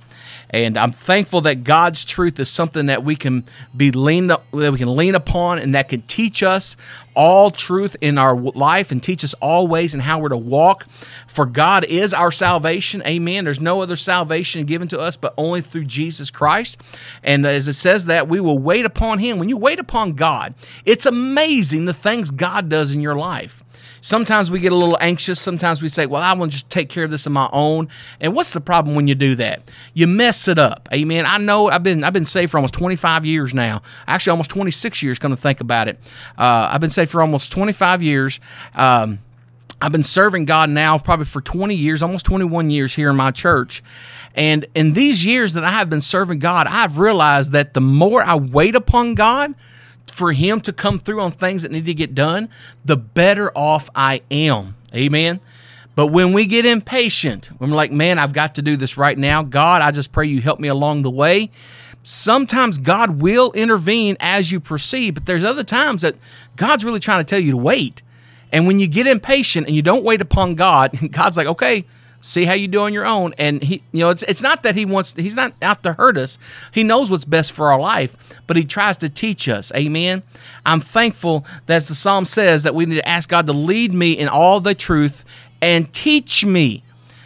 And 0.54 0.78
I'm 0.78 0.92
thankful 0.92 1.42
that 1.42 1.64
God's 1.64 2.06
truth 2.06 2.40
is 2.40 2.48
something 2.48 2.86
that 2.86 3.04
we 3.04 3.16
can 3.16 3.44
be 3.76 3.92
lean 3.92 4.28
that 4.28 4.44
we 4.52 4.78
can 4.78 4.96
lean 4.96 5.16
upon 5.16 5.58
and 5.58 5.74
that 5.74 5.90
can 5.90 6.04
teach 6.04 6.44
us 6.44 6.78
all 7.16 7.52
truth 7.52 7.96
in 8.02 8.18
our 8.18 8.36
life 8.36 8.92
and 8.92 9.02
teach 9.02 9.24
us 9.24 9.34
all 9.36 9.68
ways 9.68 9.94
and 9.94 10.04
how 10.04 10.20
we're 10.20 10.30
to 10.30 10.38
walk. 10.38 10.88
For 11.28 11.46
God 11.46 11.86
is 11.86 12.14
our 12.14 12.32
salvation. 12.32 13.02
Amen. 13.06 13.46
There's 13.46 13.62
no 13.62 13.82
other 13.82 13.96
salvation 13.96 14.66
given 14.66 14.88
to 14.90 15.00
us 15.00 15.18
but 15.18 15.34
only 15.38 15.62
through 15.62 15.86
Jesus 15.86 16.30
Christ. 16.30 16.80
And 17.24 17.46
as 17.46 17.68
it 17.68 17.74
says 17.74 18.06
that, 18.06 18.28
we 18.28 18.40
will 18.40 18.60
wait 18.60 18.86
upon 18.86 19.20
Him. 19.20 19.40
When 19.40 19.50
you 19.50 19.58
wait 19.58 19.80
upon 19.80 20.14
God, 20.14 20.56
it's 20.86 21.06
amazing 21.06 21.86
the 21.86 21.94
things 21.94 22.32
God 22.32 22.70
does 22.70 22.94
in 22.94 23.02
your 23.02 23.16
life. 23.16 23.64
Sometimes 24.04 24.52
we 24.52 24.60
get 24.60 24.74
a 24.74 24.76
little 24.76 24.98
anxious. 25.00 25.40
Sometimes 25.40 25.82
we 25.82 25.88
say, 25.88 26.06
well, 26.06 26.22
I 26.22 26.34
want 26.34 26.52
to 26.52 26.58
just 26.58 26.70
take 26.70 26.90
care 26.90 27.06
of 27.06 27.10
this 27.10 27.26
on 27.26 27.32
my 27.32 27.50
own. 27.54 27.88
And 28.20 28.36
what's 28.36 28.52
the 28.52 28.60
problem 28.60 28.98
when 28.98 29.08
you 29.08 29.16
do 29.16 29.36
that? 29.36 29.72
You 29.94 30.08
mess 30.08 30.50
it 30.50 30.60
up. 30.60 30.90
Amen. 30.94 31.26
I 31.26 31.38
know 31.38 31.70
I've 31.70 31.84
been 31.84 32.04
I've 32.04 32.12
been 32.12 32.26
saved 32.26 32.52
for 32.52 32.58
almost 32.58 32.74
25 32.74 33.26
years 33.26 33.54
now. 33.54 33.82
Actually, 34.06 34.32
almost 34.32 34.50
26 34.50 35.04
years, 35.04 35.20
come 35.20 35.32
to 35.32 35.38
think 35.38 35.62
about 35.62 35.88
it. 35.88 36.02
Uh, 36.38 36.68
I've 36.72 36.82
been 36.82 36.90
saved 36.90 37.03
for 37.06 37.22
almost 37.22 37.52
25 37.52 38.02
years. 38.02 38.40
Um, 38.74 39.20
I've 39.82 39.92
been 39.92 40.04
serving 40.04 40.46
God 40.46 40.70
now 40.70 40.98
probably 40.98 41.26
for 41.26 41.42
20 41.42 41.76
years, 41.76 42.02
almost 42.02 42.26
21 42.26 42.70
years 42.70 42.96
here 42.96 43.10
in 43.10 43.16
my 43.16 43.32
church. 43.32 43.84
And 44.36 44.66
in 44.74 44.94
these 44.94 45.26
years 45.26 45.54
that 45.54 45.64
I 45.64 45.72
have 45.72 45.90
been 45.90 46.02
serving 46.02 46.40
God, 46.40 46.68
I've 46.68 46.98
realized 46.98 47.52
that 47.52 47.74
the 47.74 47.82
more 47.82 48.24
I 48.24 48.36
wait 48.36 48.76
upon 48.76 49.16
God, 49.16 49.54
for 50.14 50.32
him 50.32 50.62
to 50.62 50.72
come 50.72 50.98
through 50.98 51.20
on 51.20 51.32
things 51.32 51.64
that 51.64 51.72
need 51.72 51.86
to 51.86 51.94
get 51.94 52.14
done, 52.14 52.50
the 52.86 52.96
better 52.96 53.52
off 53.58 53.90
I 53.96 54.22
am. 54.30 54.76
Amen. 54.94 55.40
But 55.96 56.08
when 56.08 56.34
we 56.34 56.46
get 56.46 56.66
impatient, 56.66 57.48
when 57.58 57.72
we're 57.72 57.76
like, 57.76 57.92
man, 57.92 58.18
I've 58.20 58.34
got 58.34 58.56
to 58.56 58.62
do 58.62 58.78
this 58.78 58.98
right 58.98 59.18
now, 59.18 59.44
God, 59.44 59.82
I 59.82 59.92
just 59.92 60.12
pray 60.12 60.28
you 60.28 60.42
help 60.42 60.60
me 60.60 60.68
along 60.68 61.04
the 61.04 61.12
way. 61.12 61.52
Sometimes 62.04 62.78
God 62.78 63.22
will 63.22 63.52
intervene 63.54 64.18
as 64.20 64.52
you 64.52 64.60
proceed, 64.60 65.12
but 65.12 65.26
there's 65.26 65.44
other 65.44 65.64
times 65.64 66.02
that 66.02 66.16
God's 66.56 66.86
really 66.86 67.00
trying 67.00 67.20
to 67.20 67.24
tell 67.24 67.40
you 67.40 67.52
to 67.52 67.58
wait. 67.58 68.02
And 68.52 68.68
when 68.68 68.80
you 68.80 68.88
get 68.88 69.08
impatient 69.08 69.68
and 69.68 69.76
you 69.76 69.82
don't 69.82 70.04
wait 70.04 70.22
upon 70.22 70.56
God, 70.56 70.92
God's 71.12 71.38
like, 71.38 71.48
okay, 71.48 71.86
see 72.22 72.46
how 72.46 72.54
you 72.54 72.68
do 72.68 72.82
on 72.82 72.94
your 72.94 73.06
own. 73.06 73.34
And 73.38 73.62
he 73.64 73.84
you 73.92 74.00
know 74.02 74.10
it's 74.10 74.24
it's 74.24 74.42
not 74.42 74.64
that 74.64 74.76
he 74.76 74.86
wants 74.86 75.14
he's 75.14 75.36
not 75.36 75.54
out 75.62 75.84
to 75.84 75.94
hurt 75.94 76.18
us. 76.18 76.38
He 76.72 76.84
knows 76.84 77.10
what's 77.10 77.26
best 77.26 77.52
for 77.52 77.72
our 77.72 77.80
life 77.80 78.16
but 78.48 78.58
he 78.58 78.66
tries 78.66 78.98
to 78.98 79.10
teach 79.10 79.48
us. 79.50 79.72
Amen? 79.76 80.24
I'm 80.66 80.80
thankful 80.80 81.46
that 81.66 81.76
as 81.76 81.88
the 81.88 81.96
psalm 81.96 82.26
says 82.26 82.64
that 82.64 82.76
we 82.76 82.86
need 82.86 82.96
to 82.96 83.08
ask 83.08 83.30
god 83.30 83.46
to 83.46 83.54
lead 83.54 83.94
me 83.94 84.14
in 84.14 84.28
all 84.28 84.60
the 84.60 84.76
truth 84.76 85.26
and 85.62 85.92
teach 85.94 86.46
me 86.46 86.84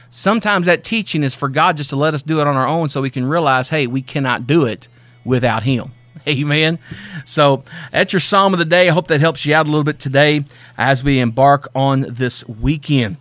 sometimes 0.09 0.65
that 0.65 0.83
teaching 0.83 1.23
is 1.23 1.35
for 1.35 1.49
god 1.49 1.77
just 1.77 1.89
to 1.89 1.95
let 1.95 2.13
us 2.13 2.21
do 2.21 2.39
it 2.39 2.47
on 2.47 2.55
our 2.55 2.67
own 2.67 2.89
so 2.89 3.01
we 3.01 3.09
can 3.09 3.25
realize 3.25 3.69
hey 3.69 3.87
we 3.87 4.01
cannot 4.01 4.47
do 4.47 4.65
it 4.65 4.87
without 5.23 5.63
him 5.63 5.91
Amen. 6.27 6.79
So 7.23 7.63
that's 7.91 8.11
your 8.11 8.19
psalm 8.19 8.53
of 8.53 8.59
the 8.59 8.65
day. 8.65 8.89
I 8.89 8.91
hope 8.91 9.07
that 9.07 9.21
helps 9.21 9.45
you 9.45 9.55
out 9.55 9.65
a 9.65 9.69
little 9.69 9.85
bit 9.85 9.99
today 9.99 10.43
as 10.77 11.03
we 11.03 11.19
embark 11.19 11.69
on 11.73 12.05
this 12.09 12.45
weekend. 12.47 13.17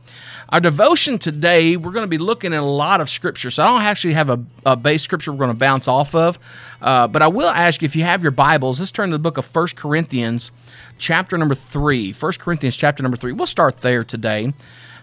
Our 0.48 0.60
devotion 0.60 1.18
today, 1.18 1.76
we're 1.76 1.90
going 1.90 2.04
to 2.04 2.08
be 2.08 2.18
looking 2.18 2.52
at 2.52 2.60
a 2.60 2.64
lot 2.64 3.00
of 3.00 3.08
scripture. 3.08 3.50
So 3.50 3.62
I 3.64 3.66
don't 3.66 3.82
actually 3.82 4.14
have 4.14 4.30
a, 4.30 4.44
a 4.64 4.76
base 4.76 5.02
scripture 5.02 5.32
we're 5.32 5.38
going 5.38 5.52
to 5.52 5.58
bounce 5.58 5.88
off 5.88 6.14
of. 6.14 6.38
Uh, 6.80 7.08
but 7.08 7.22
I 7.22 7.28
will 7.28 7.48
ask 7.48 7.82
you 7.82 7.86
if 7.86 7.96
you 7.96 8.04
have 8.04 8.22
your 8.22 8.30
Bibles, 8.32 8.78
let's 8.78 8.92
turn 8.92 9.10
to 9.10 9.14
the 9.14 9.22
book 9.22 9.38
of 9.38 9.44
First 9.44 9.76
Corinthians, 9.76 10.52
chapter 10.98 11.36
number 11.36 11.54
3. 11.54 12.12
1 12.12 12.32
Corinthians, 12.38 12.76
chapter 12.76 13.02
number 13.02 13.16
3. 13.16 13.32
We'll 13.32 13.46
start 13.46 13.80
there 13.80 14.04
today. 14.04 14.52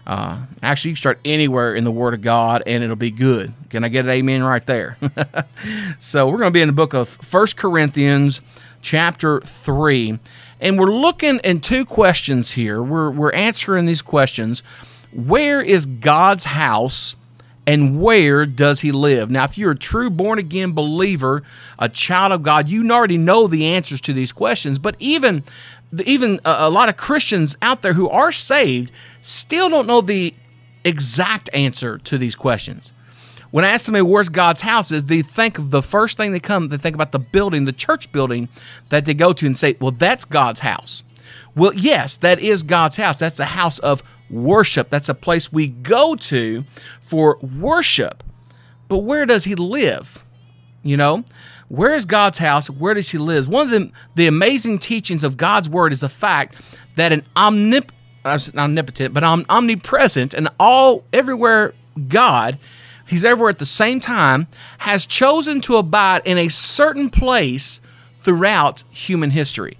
Uh, 0.06 0.44
actually, 0.62 0.90
you 0.90 0.94
can 0.94 1.00
start 1.00 1.20
anywhere 1.24 1.74
in 1.74 1.84
the 1.84 1.90
Word 1.90 2.14
of 2.14 2.20
God 2.20 2.62
and 2.66 2.84
it'll 2.84 2.96
be 2.96 3.10
good. 3.10 3.52
Can 3.70 3.84
I 3.84 3.88
get 3.88 4.04
an 4.04 4.10
amen 4.10 4.42
right 4.42 4.64
there? 4.66 4.98
so 5.98 6.28
we're 6.28 6.38
going 6.38 6.52
to 6.52 6.56
be 6.56 6.60
in 6.60 6.68
the 6.68 6.74
book 6.74 6.92
of 6.92 7.08
First 7.08 7.56
Corinthians, 7.56 8.42
chapter 8.82 9.40
3. 9.40 10.18
And 10.60 10.78
we're 10.78 10.86
looking 10.86 11.40
in 11.42 11.60
two 11.60 11.84
questions 11.84 12.52
here. 12.52 12.82
We're, 12.82 13.10
we're 13.10 13.32
answering 13.32 13.86
these 13.86 14.02
questions 14.02 14.62
where 15.12 15.62
is 15.62 15.86
God's 15.86 16.44
house 16.44 17.16
and 17.66 18.00
where 18.00 18.44
does 18.44 18.80
he 18.80 18.92
live? 18.92 19.30
Now, 19.30 19.44
if 19.44 19.56
you're 19.56 19.70
a 19.70 19.76
true 19.76 20.10
born 20.10 20.38
again 20.38 20.72
believer, 20.72 21.42
a 21.78 21.88
child 21.88 22.32
of 22.32 22.42
God, 22.42 22.68
you 22.68 22.90
already 22.90 23.16
know 23.16 23.46
the 23.46 23.66
answers 23.66 24.00
to 24.02 24.12
these 24.12 24.32
questions. 24.32 24.78
But 24.78 24.96
even 24.98 25.44
even 26.04 26.40
a, 26.44 26.70
lot 26.70 26.88
of 26.88 26.96
Christians 26.96 27.56
out 27.62 27.82
there 27.82 27.94
who 27.94 28.08
are 28.08 28.32
saved 28.32 28.92
still 29.20 29.68
don't 29.68 29.86
know 29.86 30.00
the 30.00 30.34
exact 30.84 31.50
answer 31.52 31.98
to 31.98 32.18
these 32.18 32.36
questions. 32.36 32.92
When 33.50 33.64
I 33.64 33.68
ask 33.68 33.84
somebody 33.84 34.02
where's 34.02 34.28
God's 34.28 34.62
house 34.62 34.90
is, 34.90 35.04
they 35.04 35.22
think 35.22 35.58
of 35.58 35.70
the 35.70 35.82
first 35.82 36.16
thing 36.16 36.32
they 36.32 36.40
come, 36.40 36.68
they 36.68 36.76
think 36.76 36.94
about 36.94 37.12
the 37.12 37.20
building, 37.20 37.64
the 37.64 37.72
church 37.72 38.10
building 38.10 38.48
that 38.88 39.04
they 39.04 39.14
go 39.14 39.32
to 39.32 39.46
and 39.46 39.56
say, 39.56 39.76
well, 39.80 39.92
that's 39.92 40.24
God's 40.24 40.60
house. 40.60 41.04
Well, 41.54 41.72
yes, 41.72 42.16
that 42.18 42.40
is 42.40 42.64
God's 42.64 42.96
house. 42.96 43.20
That's 43.20 43.38
a 43.38 43.44
house 43.44 43.78
of 43.78 44.02
worship. 44.28 44.90
That's 44.90 45.08
a 45.08 45.14
place 45.14 45.52
we 45.52 45.68
go 45.68 46.16
to 46.16 46.64
for 47.00 47.38
worship. 47.38 48.24
But 48.88 48.98
where 48.98 49.24
does 49.24 49.44
he 49.44 49.54
live? 49.54 50.24
You 50.82 50.96
know, 50.96 51.24
where 51.76 51.94
is 51.94 52.04
God's 52.04 52.38
house? 52.38 52.68
Where 52.68 52.94
does 52.94 53.10
he 53.10 53.18
live? 53.18 53.48
One 53.48 53.66
of 53.66 53.70
the, 53.70 53.90
the 54.14 54.26
amazing 54.26 54.78
teachings 54.78 55.24
of 55.24 55.36
God's 55.36 55.68
word 55.68 55.92
is 55.92 56.00
the 56.00 56.08
fact 56.08 56.56
that 56.96 57.12
an 57.12 57.24
omnip, 57.36 57.90
omnipotent, 58.24 59.12
but 59.14 59.24
omnipresent 59.24 60.34
and 60.34 60.48
all 60.58 61.04
everywhere 61.12 61.74
God 62.08 62.58
he's 63.06 63.24
everywhere 63.24 63.50
at 63.50 63.58
the 63.58 63.66
same 63.66 64.00
time, 64.00 64.46
has 64.78 65.06
chosen 65.06 65.60
to 65.62 65.76
abide 65.76 66.22
in 66.24 66.38
a 66.38 66.48
certain 66.48 67.10
place 67.10 67.80
throughout 68.20 68.84
human 68.90 69.30
history. 69.30 69.76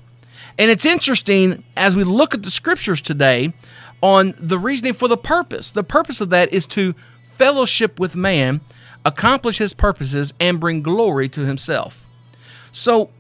And 0.59 0.71
it's 0.71 0.85
interesting 0.85 1.65
as 1.77 1.97
we 1.97 2.05
look 2.05 2.35
at 2.35 2.43
the 2.43 2.51
scriptures 2.51 3.01
today 3.01 3.53
on 4.01 4.35
the 4.39 4.59
reasoning 4.59 4.93
for 4.93 5.09
the 5.09 5.17
purpose. 5.17 5.71
The 5.71 5.83
purpose 5.83 6.21
of 6.21 6.31
that 6.31 6.53
is 6.53 6.67
to 6.69 6.95
fellowship 7.33 7.99
with 7.99 8.15
man, 8.15 8.61
accomplish 9.05 9.59
his 9.59 9.75
purposes, 9.75 10.33
and 10.41 10.61
bring 10.61 10.83
glory 10.83 11.29
to 11.31 11.45
himself. 11.45 12.07
So, 12.73 13.11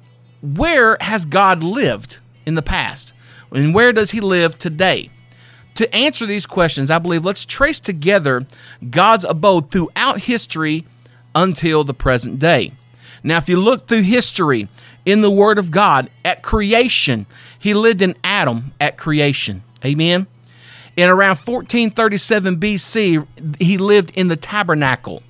where 0.42 0.96
has 1.00 1.24
God 1.24 1.62
lived 1.62 2.20
in 2.46 2.54
the 2.54 2.62
past? 2.62 3.14
And 3.52 3.74
where 3.74 3.92
does 3.92 4.10
he 4.10 4.20
live 4.20 4.58
today? 4.58 5.10
To 5.74 5.92
answer 5.94 6.26
these 6.26 6.46
questions, 6.46 6.90
I 6.90 6.98
believe 6.98 7.24
let's 7.24 7.44
trace 7.44 7.80
together 7.80 8.46
God's 8.90 9.24
abode 9.24 9.70
throughout 9.70 10.22
history 10.22 10.86
until 11.34 11.84
the 11.84 11.94
present 11.94 12.38
day. 12.38 12.72
Now, 13.22 13.38
if 13.38 13.48
you 13.48 13.58
look 13.58 13.88
through 13.88 14.02
history 14.02 14.68
in 15.04 15.22
the 15.22 15.30
Word 15.30 15.58
of 15.58 15.70
God 15.70 16.10
at 16.24 16.42
creation, 16.42 17.26
He 17.58 17.74
lived 17.74 18.02
in 18.02 18.14
Adam 18.22 18.72
at 18.80 18.96
creation. 18.96 19.62
Amen. 19.84 20.26
In 20.96 21.08
around 21.08 21.38
1437 21.38 22.60
BC, 22.60 23.56
He 23.60 23.78
lived 23.78 24.12
in 24.14 24.28
the 24.28 24.36
tabernacle. 24.36 25.22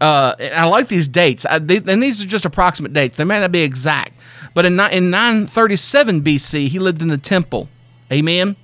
Uh, 0.00 0.34
I 0.38 0.64
like 0.64 0.88
these 0.88 1.08
dates, 1.08 1.46
I, 1.46 1.58
they, 1.58 1.76
and 1.76 2.02
these 2.02 2.22
are 2.22 2.26
just 2.26 2.44
approximate 2.44 2.92
dates. 2.92 3.16
They 3.16 3.24
may 3.24 3.40
not 3.40 3.52
be 3.52 3.60
exact, 3.60 4.12
but 4.52 4.66
in, 4.66 4.78
in 4.80 5.10
937 5.10 6.22
BC, 6.22 6.68
He 6.68 6.78
lived 6.78 7.00
in 7.00 7.08
the 7.08 7.18
temple. 7.18 7.68
Amen. 8.12 8.56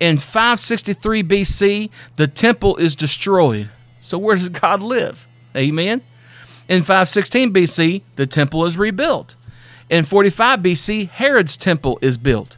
In 0.00 0.18
563 0.18 1.22
BC, 1.22 1.90
the 2.16 2.26
temple 2.26 2.76
is 2.76 2.96
destroyed. 2.96 3.70
So 4.00 4.18
where 4.18 4.34
does 4.34 4.48
God 4.48 4.82
live? 4.82 5.28
Amen. 5.56 6.02
In 6.68 6.80
516 6.80 7.52
BC, 7.52 8.02
the 8.16 8.26
temple 8.26 8.64
is 8.64 8.76
rebuilt. 8.76 9.36
In 9.88 10.04
45 10.04 10.60
BC, 10.60 11.08
Herod's 11.08 11.56
temple 11.56 11.98
is 12.02 12.18
built. 12.18 12.56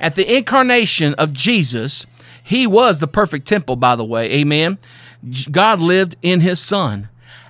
At 0.00 0.14
the 0.14 0.36
incarnation 0.36 1.14
of 1.14 1.32
Jesus, 1.32 2.06
he 2.42 2.66
was 2.66 2.98
the 2.98 3.08
perfect 3.08 3.46
temple, 3.46 3.76
by 3.76 3.96
the 3.96 4.04
way. 4.04 4.30
Amen. 4.32 4.78
God 5.50 5.80
lived 5.80 6.16
in 6.22 6.40
his 6.40 6.60
son. 6.60 7.08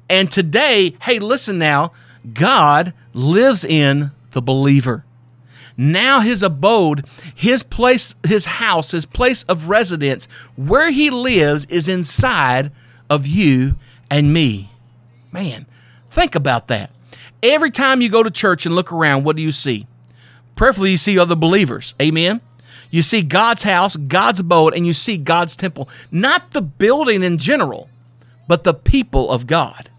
And 0.09 0.31
today, 0.31 0.97
hey, 1.03 1.19
listen 1.19 1.59
now, 1.59 1.93
God 2.33 2.95
lives 3.13 3.65
in 3.65 4.11
the 4.31 4.43
believer. 4.43 5.05
Now 5.77 6.21
his 6.21 6.43
abode, 6.43 7.07
his 7.35 7.63
place, 7.63 8.17
his 8.27 8.47
house, 8.47 8.91
his 8.91 9.07
place 9.07 9.45
of 9.45 9.69
residence, 9.69 10.27
where 10.57 10.91
he 10.91 11.11
lives 11.11 11.67
is 11.67 11.89
inside 11.89 12.73
of 13.09 13.27
you 13.27 13.77
and 14.11 14.33
me. 14.33 14.73
Man, 15.31 15.67
think 16.11 16.35
about 16.35 16.69
that. 16.69 16.91
Every 17.43 17.71
time 17.71 18.01
you 18.01 18.09
go 18.09 18.25
to 18.25 18.31
church 18.31 18.67
and 18.67 18.75
look 18.75 18.93
around, 18.93 19.23
what 19.23 19.37
do 19.37 19.43
you 19.43 19.53
see? 19.53 19.87
Prayerfully, 20.57 20.91
you 20.91 20.97
see 20.97 21.17
other 21.17 21.37
believers. 21.37 21.95
Amen. 22.03 22.41
You 22.91 23.03
see 23.03 23.23
God's 23.23 23.63
house, 23.63 23.95
God's 23.95 24.41
abode, 24.41 24.75
and 24.75 24.85
you 24.87 24.93
see 24.93 25.17
God's 25.17 25.55
temple. 25.55 25.89
Not 26.11 26.53
the 26.53 26.63
building 26.63 27.23
in 27.23 27.39
general, 27.39 27.89
but 28.49 28.65
the 28.65 28.75
people 28.75 29.31
of 29.31 29.47
God 29.47 29.91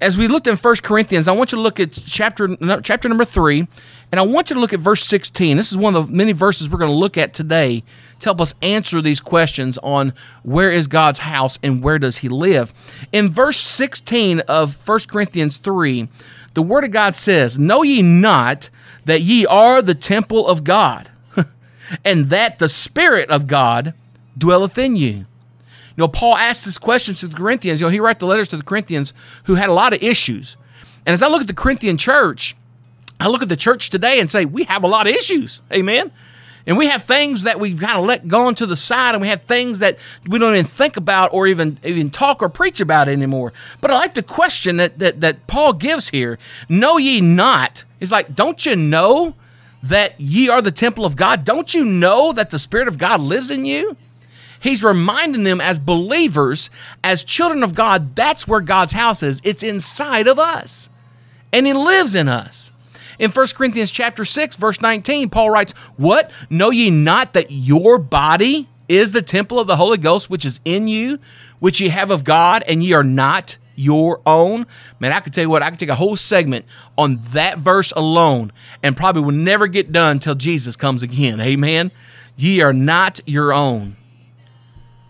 as 0.00 0.16
we 0.16 0.28
looked 0.28 0.46
in 0.46 0.56
1 0.56 0.74
Corinthians, 0.82 1.28
I 1.28 1.32
want 1.32 1.52
you 1.52 1.56
to 1.56 1.62
look 1.62 1.78
at 1.78 1.92
chapter 1.92 2.56
chapter 2.82 3.08
number 3.08 3.24
3, 3.24 3.68
and 4.10 4.18
I 4.18 4.22
want 4.22 4.48
you 4.48 4.54
to 4.54 4.60
look 4.60 4.72
at 4.72 4.80
verse 4.80 5.04
16. 5.04 5.56
This 5.56 5.70
is 5.70 5.78
one 5.78 5.94
of 5.94 6.06
the 6.06 6.12
many 6.12 6.32
verses 6.32 6.70
we're 6.70 6.78
going 6.78 6.90
to 6.90 6.96
look 6.96 7.18
at 7.18 7.34
today 7.34 7.82
to 8.20 8.24
help 8.24 8.40
us 8.40 8.54
answer 8.62 9.02
these 9.02 9.20
questions 9.20 9.78
on 9.82 10.14
where 10.42 10.70
is 10.70 10.86
God's 10.86 11.20
house 11.20 11.58
and 11.62 11.82
where 11.82 11.98
does 11.98 12.18
he 12.18 12.28
live. 12.28 12.72
In 13.12 13.28
verse 13.28 13.58
16 13.58 14.40
of 14.40 14.76
1 14.88 14.98
Corinthians 15.06 15.58
3, 15.58 16.08
the 16.54 16.62
word 16.62 16.84
of 16.84 16.90
God 16.92 17.14
says, 17.14 17.58
"Know 17.58 17.82
ye 17.82 18.00
not 18.00 18.70
that 19.04 19.20
ye 19.20 19.44
are 19.46 19.82
the 19.82 19.94
temple 19.94 20.48
of 20.48 20.64
God, 20.64 21.10
and 22.04 22.26
that 22.26 22.58
the 22.58 22.68
spirit 22.68 23.28
of 23.28 23.46
God 23.46 23.92
dwelleth 24.38 24.78
in 24.78 24.96
you?" 24.96 25.26
You 26.00 26.06
know, 26.06 26.08
Paul 26.08 26.34
asked 26.34 26.64
this 26.64 26.78
question 26.78 27.14
to 27.16 27.28
the 27.28 27.36
Corinthians. 27.36 27.82
You 27.82 27.86
know, 27.86 27.90
he 27.90 28.00
wrote 28.00 28.20
the 28.20 28.26
letters 28.26 28.48
to 28.48 28.56
the 28.56 28.62
Corinthians 28.62 29.12
who 29.44 29.56
had 29.56 29.68
a 29.68 29.74
lot 29.74 29.92
of 29.92 30.02
issues. 30.02 30.56
And 31.04 31.12
as 31.12 31.22
I 31.22 31.28
look 31.28 31.42
at 31.42 31.46
the 31.46 31.52
Corinthian 31.52 31.98
church, 31.98 32.56
I 33.20 33.28
look 33.28 33.42
at 33.42 33.50
the 33.50 33.56
church 33.56 33.90
today 33.90 34.18
and 34.18 34.30
say, 34.30 34.46
we 34.46 34.64
have 34.64 34.82
a 34.82 34.86
lot 34.86 35.06
of 35.06 35.14
issues. 35.14 35.60
Amen. 35.70 36.10
And 36.66 36.78
we 36.78 36.86
have 36.86 37.02
things 37.02 37.42
that 37.42 37.60
we've 37.60 37.78
kind 37.78 37.98
of 37.98 38.06
let 38.06 38.26
go 38.26 38.50
to 38.50 38.64
the 38.64 38.76
side, 38.76 39.14
and 39.14 39.20
we 39.20 39.28
have 39.28 39.42
things 39.42 39.80
that 39.80 39.98
we 40.26 40.38
don't 40.38 40.54
even 40.54 40.64
think 40.64 40.96
about 40.96 41.34
or 41.34 41.46
even 41.46 41.78
even 41.84 42.08
talk 42.08 42.40
or 42.40 42.48
preach 42.48 42.80
about 42.80 43.06
anymore. 43.06 43.52
But 43.82 43.90
I 43.90 43.94
like 43.96 44.14
the 44.14 44.22
question 44.22 44.78
that 44.78 44.98
that, 45.00 45.20
that 45.20 45.46
Paul 45.48 45.74
gives 45.74 46.08
here. 46.08 46.38
Know 46.66 46.96
ye 46.96 47.20
not? 47.20 47.84
He's 47.98 48.12
like, 48.12 48.34
don't 48.34 48.64
you 48.64 48.74
know 48.74 49.34
that 49.82 50.18
ye 50.18 50.48
are 50.48 50.62
the 50.62 50.72
temple 50.72 51.04
of 51.04 51.14
God? 51.14 51.44
Don't 51.44 51.74
you 51.74 51.84
know 51.84 52.32
that 52.32 52.48
the 52.48 52.58
Spirit 52.58 52.88
of 52.88 52.96
God 52.96 53.20
lives 53.20 53.50
in 53.50 53.66
you? 53.66 53.98
He's 54.60 54.84
reminding 54.84 55.44
them 55.44 55.60
as 55.60 55.78
believers, 55.78 56.70
as 57.02 57.24
children 57.24 57.62
of 57.64 57.74
God, 57.74 58.14
that's 58.14 58.46
where 58.46 58.60
God's 58.60 58.92
house 58.92 59.22
is. 59.22 59.40
It's 59.42 59.62
inside 59.62 60.26
of 60.26 60.38
us. 60.38 60.90
And 61.52 61.66
he 61.66 61.72
lives 61.72 62.14
in 62.14 62.28
us. 62.28 62.70
In 63.18 63.30
1 63.30 63.46
Corinthians 63.54 63.90
chapter 63.90 64.24
6, 64.24 64.56
verse 64.56 64.80
19, 64.80 65.30
Paul 65.30 65.50
writes, 65.50 65.72
What? 65.96 66.30
Know 66.48 66.70
ye 66.70 66.90
not 66.90 67.32
that 67.32 67.50
your 67.50 67.98
body 67.98 68.68
is 68.88 69.12
the 69.12 69.22
temple 69.22 69.58
of 69.58 69.66
the 69.66 69.76
Holy 69.76 69.98
Ghost 69.98 70.30
which 70.30 70.44
is 70.44 70.60
in 70.64 70.88
you, 70.88 71.18
which 71.58 71.80
ye 71.80 71.88
have 71.88 72.10
of 72.10 72.24
God, 72.24 72.62
and 72.66 72.82
ye 72.82 72.92
are 72.92 73.04
not 73.04 73.56
your 73.76 74.20
own? 74.26 74.66
Man, 75.00 75.12
I 75.12 75.20
could 75.20 75.32
tell 75.32 75.44
you 75.44 75.50
what, 75.50 75.62
I 75.62 75.70
could 75.70 75.78
take 75.78 75.88
a 75.88 75.94
whole 75.94 76.16
segment 76.16 76.66
on 76.98 77.18
that 77.32 77.58
verse 77.58 77.92
alone 77.92 78.52
and 78.82 78.96
probably 78.96 79.22
will 79.22 79.32
never 79.32 79.66
get 79.66 79.92
done 79.92 80.18
till 80.18 80.34
Jesus 80.34 80.76
comes 80.76 81.02
again. 81.02 81.40
Amen. 81.40 81.92
Ye 82.36 82.60
are 82.60 82.72
not 82.72 83.20
your 83.26 83.52
own. 83.52 83.96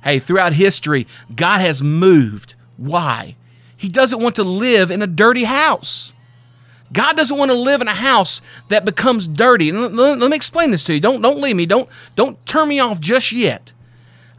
Hey, 0.02 0.18
throughout 0.18 0.52
history, 0.54 1.06
God 1.34 1.60
has 1.60 1.82
moved. 1.82 2.54
Why? 2.76 3.36
He 3.76 3.88
doesn't 3.88 4.20
want 4.20 4.34
to 4.36 4.44
live 4.44 4.90
in 4.90 5.02
a 5.02 5.06
dirty 5.06 5.44
house. 5.44 6.12
God 6.92 7.16
doesn't 7.16 7.38
want 7.38 7.50
to 7.50 7.56
live 7.56 7.80
in 7.80 7.88
a 7.88 7.94
house 7.94 8.42
that 8.68 8.84
becomes 8.84 9.28
dirty. 9.28 9.70
Let, 9.70 10.18
me 10.18 10.36
explain 10.36 10.70
this 10.70 10.84
to 10.84 10.94
you. 10.94 11.00
Don't 11.00 11.22
don't 11.22 11.40
leave 11.40 11.56
me. 11.56 11.66
Don't 11.66 11.88
don't 12.16 12.44
turn 12.46 12.68
me 12.68 12.80
off 12.80 13.00
just 13.00 13.32
yet. 13.32 13.72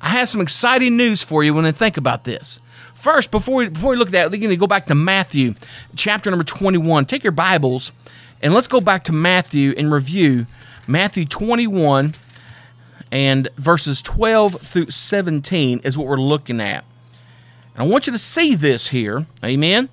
I 0.01 0.09
have 0.09 0.27
some 0.27 0.41
exciting 0.41 0.97
news 0.97 1.23
for 1.23 1.43
you 1.43 1.53
when 1.53 1.65
I 1.65 1.71
think 1.71 1.95
about 1.95 2.23
this. 2.23 2.59
First, 2.93 3.31
before 3.31 3.55
we 3.55 3.69
before 3.69 3.91
we 3.91 3.95
look 3.95 4.09
at 4.09 4.13
that, 4.13 4.31
we're 4.31 4.37
going 4.37 4.49
to 4.49 4.57
go 4.57 4.67
back 4.67 4.87
to 4.87 4.95
Matthew, 4.95 5.55
chapter 5.95 6.29
number 6.29 6.43
21. 6.43 7.05
Take 7.05 7.23
your 7.23 7.31
Bibles 7.31 7.91
and 8.41 8.53
let's 8.53 8.67
go 8.67 8.81
back 8.81 9.05
to 9.05 9.13
Matthew 9.13 9.73
and 9.77 9.91
review 9.91 10.45
Matthew 10.87 11.25
21 11.25 12.15
and 13.11 13.49
verses 13.57 14.01
12 14.01 14.61
through 14.61 14.89
17 14.89 15.81
is 15.83 15.97
what 15.97 16.07
we're 16.07 16.15
looking 16.17 16.61
at. 16.61 16.85
And 17.75 17.83
I 17.83 17.87
want 17.87 18.07
you 18.07 18.13
to 18.13 18.19
see 18.19 18.55
this 18.55 18.87
here. 18.87 19.25
Amen. 19.43 19.89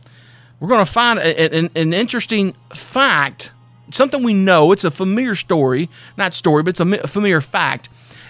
We're 0.61 0.69
going 0.69 0.85
to 0.85 0.91
find 0.91 1.19
a, 1.19 1.55
an, 1.57 1.71
an 1.75 1.93
interesting 1.93 2.55
fact, 2.75 3.53
something 3.91 4.23
we 4.23 4.35
know. 4.35 4.73
It's 4.73 4.85
a 4.85 4.91
familiar 4.91 5.35
story, 5.35 5.89
not 6.17 6.35
story, 6.35 6.63
but 6.63 6.71
it's 6.71 6.81
a 6.81 7.09
familiar 7.09 7.41
fact 7.41 7.89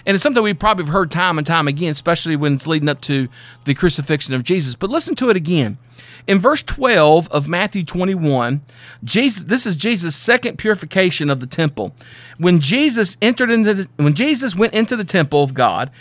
and 0.09 0.15
it's 0.15 0.23
something 0.23 0.41
we 0.41 0.55
probably 0.55 0.85
have 0.85 0.91
heard 0.91 1.11
time 1.11 1.37
and 1.37 1.45
time 1.45 1.67
again, 1.67 1.91
especially 1.91 2.35
when 2.35 2.55
it's 2.55 2.65
leading 2.65 2.89
up 2.89 2.99
to 3.01 3.29
the 3.65 3.75
crucifixion 3.75 4.33
of 4.33 4.43
Jesus. 4.43 4.73
But 4.73 4.89
listen 4.89 5.13
to 5.17 5.29
it 5.29 5.37
again. 5.37 5.77
In 6.25 6.39
verse 6.39 6.63
12 6.63 7.27
of 7.29 7.47
Matthew 7.47 7.83
21, 7.85 8.61
Jesus, 9.03 9.43
this 9.43 9.67
is 9.67 9.75
Jesus' 9.75 10.15
second 10.15 10.57
purification 10.57 11.29
of 11.29 11.41
the 11.41 11.45
temple. 11.45 11.93
When 12.39 12.59
Jesus 12.59 13.17
entered 13.21 13.51
into 13.51 13.75
the, 13.75 13.89
when 13.97 14.15
Jesus 14.15 14.55
went 14.55 14.73
into 14.73 14.95
the 14.95 15.03
temple 15.03 15.43
of 15.43 15.53
God 15.53 15.91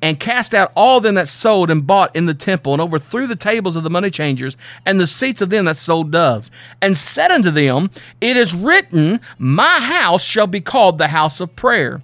and 0.00 0.18
cast 0.18 0.54
out 0.54 0.72
all 0.74 1.02
them 1.02 1.16
that 1.16 1.28
sold 1.28 1.70
and 1.70 1.86
bought 1.86 2.16
in 2.16 2.24
the 2.24 2.32
temple, 2.32 2.72
and 2.72 2.80
overthrew 2.80 3.26
the 3.26 3.36
tables 3.36 3.76
of 3.76 3.84
the 3.84 3.90
money 3.90 4.08
changers 4.08 4.56
and 4.86 4.98
the 4.98 5.06
seats 5.06 5.42
of 5.42 5.50
them 5.50 5.66
that 5.66 5.76
sold 5.76 6.10
doves, 6.10 6.50
and 6.80 6.96
said 6.96 7.30
unto 7.30 7.50
them, 7.50 7.90
It 8.22 8.38
is 8.38 8.54
written, 8.54 9.20
My 9.36 9.78
house 9.78 10.24
shall 10.24 10.46
be 10.46 10.62
called 10.62 10.96
the 10.96 11.08
house 11.08 11.38
of 11.38 11.54
prayer 11.54 12.00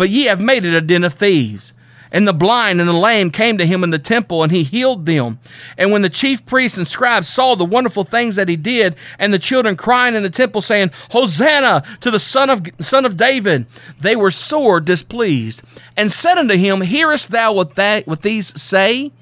but 0.00 0.08
ye 0.08 0.24
have 0.24 0.40
made 0.40 0.64
it 0.64 0.72
a 0.72 0.80
den 0.80 1.04
of 1.04 1.12
thieves. 1.12 1.74
And 2.10 2.26
the 2.26 2.32
blind 2.32 2.80
and 2.80 2.88
the 2.88 2.94
lame 2.94 3.30
came 3.30 3.58
to 3.58 3.66
him 3.66 3.84
in 3.84 3.90
the 3.90 3.98
temple, 3.98 4.42
and 4.42 4.50
he 4.50 4.62
healed 4.62 5.04
them. 5.04 5.38
And 5.76 5.92
when 5.92 6.00
the 6.00 6.08
chief 6.08 6.46
priests 6.46 6.78
and 6.78 6.88
scribes 6.88 7.28
saw 7.28 7.54
the 7.54 7.66
wonderful 7.66 8.04
things 8.04 8.36
that 8.36 8.48
he 8.48 8.56
did, 8.56 8.96
and 9.18 9.30
the 9.30 9.38
children 9.38 9.76
crying 9.76 10.14
in 10.14 10.22
the 10.22 10.30
temple, 10.30 10.62
saying, 10.62 10.92
Hosanna 11.10 11.82
to 12.00 12.10
the 12.10 12.18
Son 12.18 12.48
of 12.48 12.66
Son 12.80 13.04
of 13.04 13.18
David, 13.18 13.66
they 14.00 14.16
were 14.16 14.30
sore 14.30 14.80
displeased, 14.80 15.60
and 15.98 16.10
said 16.10 16.38
unto 16.38 16.56
him, 16.56 16.80
Hearest 16.80 17.30
thou 17.30 17.52
what 17.52 17.74
that 17.74 18.06
what 18.06 18.22
these 18.22 18.58
say? 18.58 19.12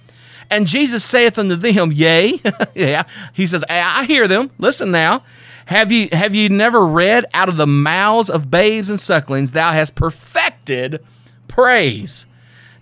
And 0.50 0.66
Jesus 0.66 1.04
saith 1.04 1.38
unto 1.38 1.56
them, 1.56 1.92
Yea. 1.92 2.40
yeah. 2.74 3.04
He 3.32 3.46
says, 3.46 3.64
I 3.68 4.04
hear 4.06 4.26
them. 4.26 4.50
Listen 4.58 4.90
now. 4.90 5.22
Have 5.66 5.92
you 5.92 6.08
have 6.12 6.34
you 6.34 6.48
never 6.48 6.86
read 6.86 7.26
out 7.34 7.50
of 7.50 7.58
the 7.58 7.66
mouths 7.66 8.30
of 8.30 8.50
babes 8.50 8.88
and 8.88 8.98
sucklings, 8.98 9.50
thou 9.50 9.72
hast 9.72 9.94
perfected 9.94 11.04
praise? 11.46 12.24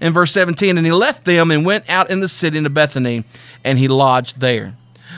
In 0.00 0.12
verse 0.12 0.30
17, 0.30 0.78
and 0.78 0.87
he 0.87 0.92
left 0.92 1.25
them 1.25 1.50
and 1.50 1.66
went 1.66 1.88
out 1.88 2.11
in 2.11 2.20
the 2.20 2.28
city 2.28 2.58
into 2.58 2.70
Bethany, 2.70 3.25
and 3.64 3.78
he 3.78 3.88
lodged 3.88 4.38
there. 4.38 4.76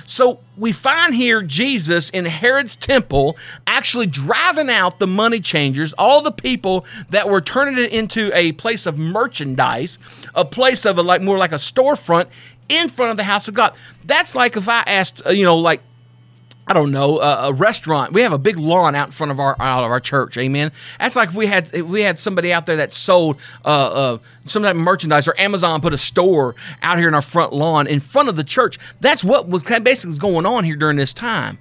So 0.08 0.40
we 0.56 0.72
find 0.72 1.14
here 1.14 1.42
Jesus 1.42 2.08
in 2.08 2.24
Herod's 2.24 2.76
temple 2.76 3.36
actually 3.66 4.06
driving 4.06 4.70
out 4.70 5.00
the 5.00 5.06
money 5.06 5.38
changers, 5.38 5.92
all 5.98 6.22
the 6.22 6.32
people 6.32 6.86
that 7.10 7.28
were 7.28 7.42
turning 7.42 7.76
it 7.76 7.92
into 7.92 8.30
a 8.32 8.52
place 8.52 8.86
of 8.86 8.98
merchandise, 8.98 9.98
a 10.34 10.46
place 10.46 10.86
of 10.86 10.96
a, 10.96 11.02
like 11.02 11.20
more 11.20 11.36
like 11.36 11.52
a 11.52 11.56
storefront 11.56 12.28
in 12.70 12.88
front 12.88 13.10
of 13.10 13.18
the 13.18 13.24
house 13.24 13.48
of 13.48 13.54
God. 13.54 13.76
That's 14.02 14.34
like 14.34 14.56
if 14.56 14.66
I 14.66 14.80
asked, 14.86 15.26
uh, 15.26 15.30
you 15.30 15.44
know, 15.44 15.58
like 15.58 15.82
I 16.68 16.75
don't 16.75 16.90
know, 16.90 17.18
a, 17.18 17.48
a, 17.48 17.52
restaurant. 17.52 18.12
We 18.12 18.20
have 18.20 18.34
a 18.34 18.38
big 18.38 18.58
lawn 18.58 18.94
out 18.94 19.08
in 19.08 19.12
front 19.12 19.30
of 19.30 19.40
our 19.40 19.56
out 19.58 19.84
of 19.84 19.90
our 19.90 20.00
church. 20.00 20.37
Amen. 20.37 20.70
That's 20.98 21.16
like 21.16 21.30
if 21.30 21.34
we 21.34 21.46
had 21.46 21.70
if 21.72 21.87
we 21.87 22.02
had 22.02 22.18
somebody 22.18 22.52
out 22.52 22.66
there 22.66 22.76
that 22.76 22.92
sold 22.92 23.38
uh, 23.64 23.68
uh, 23.68 24.18
some 24.44 24.62
type 24.62 24.76
of 24.76 24.82
merchandise, 24.82 25.26
or 25.26 25.34
Amazon 25.40 25.80
put 25.80 25.94
a 25.94 25.98
store 25.98 26.54
out 26.82 26.98
here 26.98 27.08
in 27.08 27.14
our 27.14 27.22
front 27.22 27.54
lawn 27.54 27.87
in 27.87 28.00
front 28.00 28.28
of 28.28 28.37
the 28.37 28.44
church. 28.44 28.78
That's 29.00 29.25
what 29.25 29.48
was 29.48 29.62
basically 29.62 30.12
is 30.12 30.18
going 30.18 30.44
on 30.44 30.64
here 30.64 30.76
during 30.76 30.98
this 30.98 31.14
time. 31.14 31.58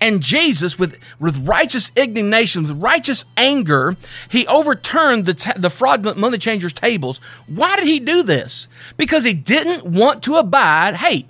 And 0.00 0.20
Jesus, 0.20 0.78
with, 0.78 0.98
with 1.20 1.46
righteous 1.46 1.92
indignation, 1.94 2.64
with 2.64 2.82
righteous 2.82 3.24
anger, 3.36 3.96
he 4.28 4.46
overturned 4.48 5.26
the, 5.26 5.34
ta- 5.34 5.54
the 5.56 5.70
fraudulent 5.70 6.18
money 6.18 6.38
changers' 6.38 6.72
tables. 6.72 7.18
Why 7.46 7.76
did 7.76 7.86
he 7.86 8.00
do 8.00 8.24
this? 8.24 8.66
Because 8.96 9.22
he 9.22 9.32
didn't 9.32 9.86
want 9.86 10.24
to 10.24 10.36
abide, 10.36 10.96
hey, 10.96 11.26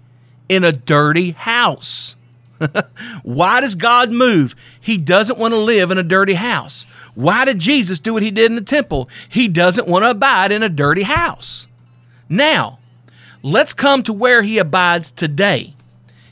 in 0.49 0.65
a 0.65 0.73
dirty 0.73 1.33
house. 1.33 2.17
Why 3.23 3.61
does 3.61 3.75
God 3.75 4.11
move? 4.11 4.55
He 4.81 4.99
doesn't 4.99 5.39
want 5.39 5.53
to 5.53 5.59
live 5.59 5.91
in 5.91 5.99
a 5.99 6.03
dirty 6.03 6.35
house. 6.35 6.85
Why 7.15 7.45
did 7.45 7.59
Jesus 7.59 7.99
do 7.99 8.15
what 8.15 8.23
he 8.23 8.31
did 8.31 8.51
in 8.51 8.57
the 8.57 8.63
temple? 8.63 9.09
He 9.29 9.49
doesn't 9.49 9.89
want 9.89 10.05
to 10.05 10.11
abide 10.11 10.53
in 10.53 10.63
a 10.63 10.69
dirty 10.69 11.03
house. 11.03 11.67
Now, 12.29 12.79
let's 13.43 13.75
come 13.75 14.03
to 14.05 14.13
where 14.13 14.43
he 14.43 14.59
abides 14.59 15.11
today. 15.11 15.75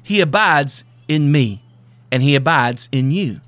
He 0.02 0.20
abides 0.20 0.84
in 1.08 1.30
me, 1.30 1.62
and 2.10 2.22
he 2.22 2.34
abides 2.34 2.88
in 2.92 3.10
you. 3.10 3.40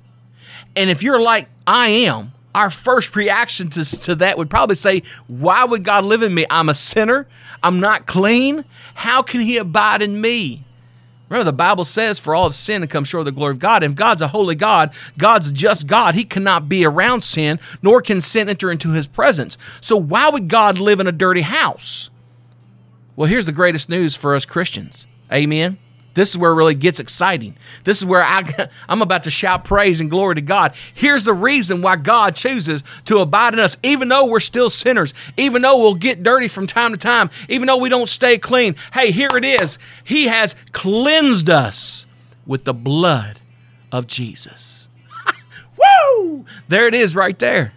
And 0.75 0.89
if 0.89 1.03
you're 1.03 1.21
like 1.21 1.49
I 1.65 1.89
am, 1.89 2.33
our 2.55 2.69
first 2.69 3.15
reaction 3.15 3.69
to, 3.71 3.83
to 4.01 4.15
that 4.15 4.37
would 4.37 4.49
probably 4.49 4.75
say, 4.75 5.03
Why 5.27 5.63
would 5.63 5.83
God 5.83 6.03
live 6.03 6.21
in 6.21 6.33
me? 6.33 6.45
I'm 6.49 6.69
a 6.69 6.73
sinner. 6.73 7.27
I'm 7.63 7.79
not 7.79 8.05
clean. 8.05 8.65
How 8.95 9.23
can 9.23 9.41
he 9.41 9.57
abide 9.57 10.01
in 10.01 10.19
me? 10.21 10.65
Remember, 11.33 11.49
the 11.49 11.57
Bible 11.57 11.83
says, 11.83 12.19
For 12.19 12.35
all 12.35 12.45
of 12.45 12.53
sin 12.53 12.83
and 12.83 12.91
come 12.91 13.03
short 13.03 13.21
of 13.21 13.25
the 13.25 13.31
glory 13.31 13.53
of 13.53 13.59
God. 13.59 13.81
And 13.81 13.93
if 13.93 13.97
God's 13.97 14.21
a 14.21 14.27
holy 14.27 14.53
God, 14.53 14.93
God's 15.17 15.49
a 15.49 15.51
just 15.51 15.87
God, 15.87 16.13
He 16.13 16.25
cannot 16.25 16.69
be 16.69 16.85
around 16.85 17.21
sin, 17.21 17.59
nor 17.81 18.03
can 18.03 18.21
sin 18.21 18.49
enter 18.49 18.71
into 18.71 18.91
His 18.91 19.07
presence. 19.07 19.57
So, 19.81 19.97
why 19.97 20.29
would 20.29 20.47
God 20.47 20.77
live 20.77 20.99
in 20.99 21.07
a 21.07 21.11
dirty 21.11 21.41
house? 21.41 22.11
Well, 23.15 23.27
here's 23.27 23.47
the 23.47 23.51
greatest 23.51 23.89
news 23.89 24.15
for 24.15 24.35
us 24.35 24.45
Christians. 24.45 25.07
Amen. 25.31 25.79
This 26.13 26.29
is 26.29 26.37
where 26.37 26.51
it 26.51 26.55
really 26.55 26.75
gets 26.75 26.99
exciting. 26.99 27.55
This 27.85 27.99
is 27.99 28.05
where 28.05 28.21
I, 28.21 28.69
I'm 28.89 29.01
about 29.01 29.23
to 29.23 29.31
shout 29.31 29.63
praise 29.63 29.99
and 29.99 30.09
glory 30.09 30.35
to 30.35 30.41
God. 30.41 30.73
Here's 30.93 31.23
the 31.23 31.33
reason 31.33 31.81
why 31.81 31.95
God 31.95 32.35
chooses 32.35 32.83
to 33.05 33.19
abide 33.19 33.53
in 33.53 33.59
us, 33.59 33.77
even 33.83 34.09
though 34.09 34.25
we're 34.25 34.39
still 34.39 34.69
sinners, 34.69 35.13
even 35.37 35.61
though 35.61 35.79
we'll 35.79 35.95
get 35.95 36.23
dirty 36.23 36.47
from 36.47 36.67
time 36.67 36.91
to 36.91 36.97
time, 36.97 37.29
even 37.49 37.67
though 37.67 37.77
we 37.77 37.89
don't 37.89 38.09
stay 38.09 38.37
clean. 38.37 38.75
Hey, 38.93 39.11
here 39.11 39.35
it 39.35 39.45
is. 39.45 39.79
He 40.03 40.27
has 40.27 40.55
cleansed 40.71 41.49
us 41.49 42.05
with 42.45 42.65
the 42.65 42.73
blood 42.73 43.39
of 43.91 44.05
Jesus. 44.07 44.89
Woo! 45.77 46.45
There 46.67 46.87
it 46.87 46.93
is 46.93 47.15
right 47.15 47.37
there. 47.39 47.73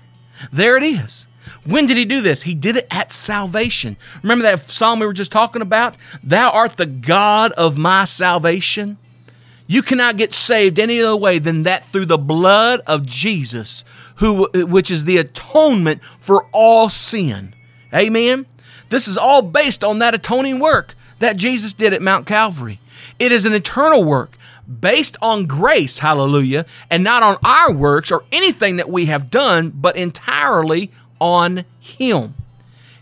There 0.52 0.76
it 0.76 0.82
is. 0.82 1.25
When 1.66 1.86
did 1.86 1.96
he 1.96 2.04
do 2.04 2.20
this? 2.20 2.42
He 2.42 2.54
did 2.54 2.76
it 2.76 2.86
at 2.90 3.12
salvation. 3.12 3.96
Remember 4.22 4.42
that 4.44 4.70
psalm 4.70 5.00
we 5.00 5.06
were 5.06 5.12
just 5.12 5.32
talking 5.32 5.62
about? 5.62 5.96
Thou 6.22 6.50
art 6.50 6.76
the 6.76 6.86
God 6.86 7.52
of 7.52 7.76
my 7.76 8.04
salvation. 8.04 8.98
You 9.66 9.82
cannot 9.82 10.16
get 10.16 10.32
saved 10.32 10.78
any 10.78 11.02
other 11.02 11.16
way 11.16 11.40
than 11.40 11.64
that 11.64 11.84
through 11.84 12.06
the 12.06 12.18
blood 12.18 12.82
of 12.86 13.04
Jesus, 13.04 13.84
who 14.16 14.48
which 14.54 14.90
is 14.90 15.04
the 15.04 15.18
atonement 15.18 16.02
for 16.20 16.46
all 16.52 16.88
sin. 16.88 17.52
Amen. 17.92 18.46
This 18.88 19.08
is 19.08 19.18
all 19.18 19.42
based 19.42 19.82
on 19.82 19.98
that 19.98 20.14
atoning 20.14 20.60
work 20.60 20.94
that 21.18 21.36
Jesus 21.36 21.72
did 21.72 21.92
at 21.92 22.02
Mount 22.02 22.26
Calvary. 22.26 22.78
It 23.18 23.32
is 23.32 23.44
an 23.44 23.54
eternal 23.54 24.04
work 24.04 24.36
based 24.80 25.16
on 25.22 25.46
grace, 25.46 25.98
hallelujah, 25.98 26.66
and 26.90 27.02
not 27.02 27.22
on 27.22 27.36
our 27.44 27.72
works 27.72 28.12
or 28.12 28.24
anything 28.30 28.76
that 28.76 28.90
we 28.90 29.06
have 29.06 29.30
done, 29.30 29.70
but 29.70 29.96
entirely 29.96 30.90
on 31.20 31.64
Him. 31.80 32.34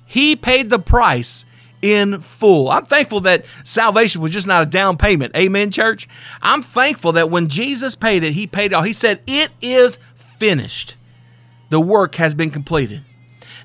He 0.07 0.37
paid 0.37 0.71
the 0.71 0.79
price 0.79 1.45
in 1.83 2.21
full. 2.21 2.71
I'm 2.71 2.87
thankful 2.87 3.21
that 3.21 3.45
salvation 3.63 4.23
was 4.23 4.31
just 4.31 4.47
not 4.47 4.63
a 4.63 4.67
down 4.67 4.97
payment. 4.97 5.37
Amen, 5.37 5.71
church. 5.71 6.09
I'm 6.41 6.63
thankful 6.63 7.13
that 7.13 7.31
when 7.31 7.49
Jesus 7.49 7.95
paid 7.95 8.25
it, 8.25 8.33
He 8.33 8.47
paid 8.47 8.73
it 8.73 8.75
all. 8.75 8.83
He 8.83 8.93
said, 8.93 9.21
It 9.27 9.51
is 9.61 9.99
finished. 10.15 10.97
The 11.69 11.81
work 11.81 12.15
has 12.15 12.35
been 12.35 12.51
completed. 12.51 13.03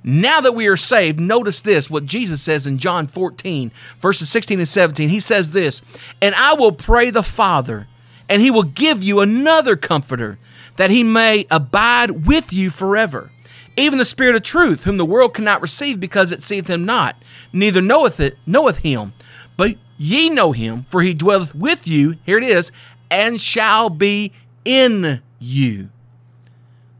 Now 0.03 0.41
that 0.41 0.55
we 0.55 0.67
are 0.67 0.77
saved, 0.77 1.19
notice 1.19 1.61
this 1.61 1.89
what 1.89 2.05
Jesus 2.05 2.41
says 2.41 2.65
in 2.65 2.77
John 2.77 3.07
14, 3.07 3.71
verses 3.99 4.29
16 4.29 4.59
and 4.59 4.67
17. 4.67 5.09
He 5.09 5.19
says 5.19 5.51
this, 5.51 5.81
And 6.21 6.35
I 6.35 6.53
will 6.53 6.71
pray 6.71 7.11
the 7.11 7.23
Father, 7.23 7.87
and 8.27 8.41
He 8.41 8.51
will 8.51 8.63
give 8.63 9.03
you 9.03 9.19
another 9.19 9.75
comforter, 9.75 10.39
that 10.77 10.89
He 10.89 11.03
may 11.03 11.45
abide 11.49 12.25
with 12.25 12.51
you 12.51 12.69
forever 12.69 13.31
even 13.77 13.99
the 13.99 14.05
Spirit 14.05 14.35
of 14.35 14.43
truth, 14.43 14.83
whom 14.83 14.97
the 14.97 15.05
world 15.05 15.33
cannot 15.33 15.61
receive 15.61 15.99
because 15.99 16.31
it 16.31 16.41
seeth 16.41 16.67
him 16.67 16.85
not, 16.85 17.15
neither 17.53 17.81
knoweth 17.81 18.19
it, 18.19 18.37
knoweth 18.45 18.79
him. 18.79 19.13
But 19.57 19.75
ye 19.97 20.29
know 20.29 20.51
him, 20.51 20.83
for 20.83 21.01
he 21.01 21.13
dwelleth 21.13 21.55
with 21.55 21.87
you, 21.87 22.17
here 22.25 22.37
it 22.37 22.43
is, 22.43 22.71
and 23.09 23.39
shall 23.39 23.89
be 23.89 24.31
in 24.65 25.21
you. 25.39 25.89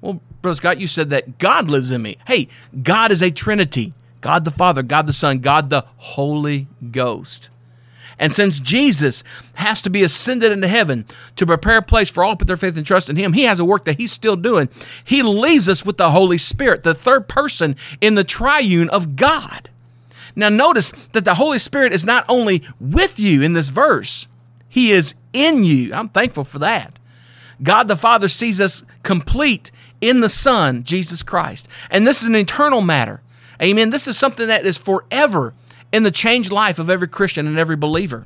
Well, 0.02 0.22
Brother 0.42 0.56
Scott, 0.56 0.80
you 0.80 0.88
said 0.88 1.10
that 1.10 1.38
God 1.38 1.70
lives 1.70 1.92
in 1.92 2.02
me. 2.02 2.18
Hey, 2.28 2.48
God 2.82 3.12
is 3.12 3.22
a 3.22 3.32
Trinity 3.32 3.94
God 4.22 4.46
the 4.46 4.52
Father, 4.52 4.84
God 4.84 5.08
the 5.08 5.14
Son, 5.14 5.40
God 5.40 5.70
the 5.70 5.86
Holy 5.98 6.68
Ghost. 6.92 7.50
And 8.20 8.34
since 8.34 8.60
Jesus 8.60 9.24
has 9.56 9.82
to 9.82 9.90
be 9.90 10.04
ascended 10.04 10.52
into 10.52 10.68
heaven 10.68 11.06
to 11.38 11.46
prepare 11.46 11.78
a 11.78 11.82
place 11.82 12.10
for 12.10 12.24
all 12.24 12.36
put 12.36 12.48
their 12.48 12.58
faith 12.58 12.76
and 12.76 12.86
trust 12.86 13.10
in 13.10 13.16
him, 13.16 13.34
he 13.34 13.44
has 13.44 13.60
a 13.60 13.66
work 13.66 13.86
that 13.86 13.98
he's 13.98 14.12
still 14.12 14.36
doing. 14.36 14.70
He 15.04 15.24
leaves 15.24 15.70
us 15.70 15.86
with 15.86 15.98
the 15.98 16.12
Holy 16.12 16.38
Spirit, 16.38 16.84
the 16.84 16.94
third 16.94 17.30
person 17.30 17.78
in 18.02 18.16
the 18.16 18.26
triune 18.26 18.90
of 18.90 19.16
God. 19.16 19.70
Now, 20.36 20.50
notice 20.50 20.92
that 21.14 21.26
the 21.26 21.36
Holy 21.36 21.60
Spirit 21.60 21.94
is 21.94 22.06
not 22.06 22.26
only 22.30 22.64
with 22.80 23.20
you 23.20 23.42
in 23.42 23.54
this 23.54 23.70
verse, 23.70 24.28
he 24.68 24.92
is 24.92 25.16
in 25.34 25.64
you. 25.64 25.94
I'm 25.94 26.10
thankful 26.10 26.44
for 26.44 26.60
that. 26.60 27.00
God 27.64 27.88
the 27.88 27.98
Father 27.98 28.28
sees 28.28 28.62
us 28.62 28.84
complete 29.04 29.72
in 30.02 30.22
the 30.22 30.30
Son, 30.30 30.84
Jesus 30.84 31.24
Christ. 31.24 31.68
And 31.90 32.06
this 32.06 32.22
is 32.22 32.28
an 32.28 32.36
eternal 32.36 32.82
matter. 32.82 33.22
Amen. 33.62 33.90
This 33.90 34.08
is 34.08 34.18
something 34.18 34.48
that 34.48 34.66
is 34.66 34.78
forever 34.78 35.54
in 35.92 36.04
the 36.04 36.12
changed 36.12 36.52
life 36.52 36.80
of 36.80 36.90
every 36.90 37.08
Christian 37.08 37.48
and 37.48 37.58
every 37.58 37.76
believer. 37.76 38.26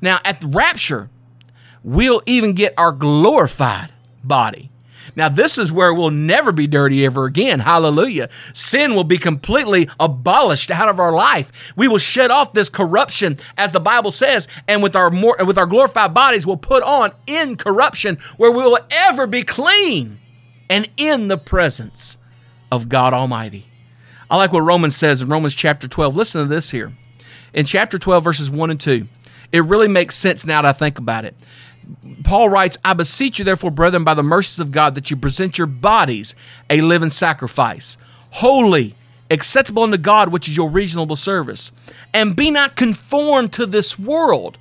Now, 0.00 0.20
at 0.24 0.40
the 0.40 0.48
rapture, 0.48 1.10
we'll 1.82 2.22
even 2.26 2.54
get 2.54 2.74
our 2.76 2.92
glorified 2.92 3.92
body. 4.24 4.70
Now, 5.14 5.28
this 5.28 5.56
is 5.56 5.70
where 5.70 5.94
we'll 5.94 6.10
never 6.10 6.52
be 6.52 6.66
dirty 6.66 7.04
ever 7.06 7.24
again. 7.26 7.60
Hallelujah. 7.60 8.28
Sin 8.52 8.94
will 8.94 9.04
be 9.04 9.18
completely 9.18 9.88
abolished 10.00 10.70
out 10.70 10.88
of 10.88 10.98
our 10.98 11.12
life. 11.12 11.72
We 11.76 11.88
will 11.88 11.98
shed 11.98 12.30
off 12.30 12.52
this 12.52 12.68
corruption, 12.68 13.38
as 13.56 13.72
the 13.72 13.80
Bible 13.80 14.10
says, 14.10 14.48
and 14.66 14.82
with 14.82 14.96
our 14.96 15.10
more 15.10 15.36
with 15.44 15.58
our 15.58 15.66
glorified 15.66 16.12
bodies, 16.12 16.46
we'll 16.46 16.56
put 16.56 16.82
on 16.82 17.12
incorruption, 17.26 18.18
where 18.36 18.50
we 18.50 18.64
will 18.64 18.80
ever 18.90 19.26
be 19.26 19.42
clean 19.42 20.18
and 20.68 20.88
in 20.96 21.28
the 21.28 21.38
presence 21.38 22.18
of 22.72 22.88
God 22.88 23.14
Almighty. 23.14 23.66
I 24.30 24.36
like 24.36 24.52
what 24.52 24.60
Romans 24.60 24.96
says 24.96 25.22
in 25.22 25.28
Romans 25.28 25.54
chapter 25.54 25.86
12. 25.86 26.16
Listen 26.16 26.42
to 26.42 26.48
this 26.48 26.70
here. 26.70 26.92
In 27.52 27.64
chapter 27.64 27.98
12, 27.98 28.24
verses 28.24 28.50
1 28.50 28.70
and 28.70 28.80
2, 28.80 29.06
it 29.52 29.64
really 29.64 29.88
makes 29.88 30.16
sense 30.16 30.44
now 30.44 30.62
that 30.62 30.68
I 30.68 30.72
think 30.72 30.98
about 30.98 31.24
it. 31.24 31.34
Paul 32.24 32.48
writes, 32.48 32.76
I 32.84 32.94
beseech 32.94 33.38
you, 33.38 33.44
therefore, 33.44 33.70
brethren, 33.70 34.02
by 34.02 34.14
the 34.14 34.22
mercies 34.22 34.58
of 34.58 34.72
God, 34.72 34.96
that 34.96 35.10
you 35.10 35.16
present 35.16 35.58
your 35.58 35.68
bodies 35.68 36.34
a 36.68 36.80
living 36.80 37.10
sacrifice, 37.10 37.96
holy 38.30 38.96
acceptable 39.30 39.84
unto 39.84 39.96
God, 39.96 40.30
which 40.30 40.48
is 40.48 40.56
your 40.56 40.68
reasonable 40.68 41.16
service. 41.16 41.70
And 42.12 42.34
be 42.34 42.50
not 42.50 42.76
conformed 42.76 43.52
to 43.54 43.66
this 43.66 43.98
world, 43.98 44.58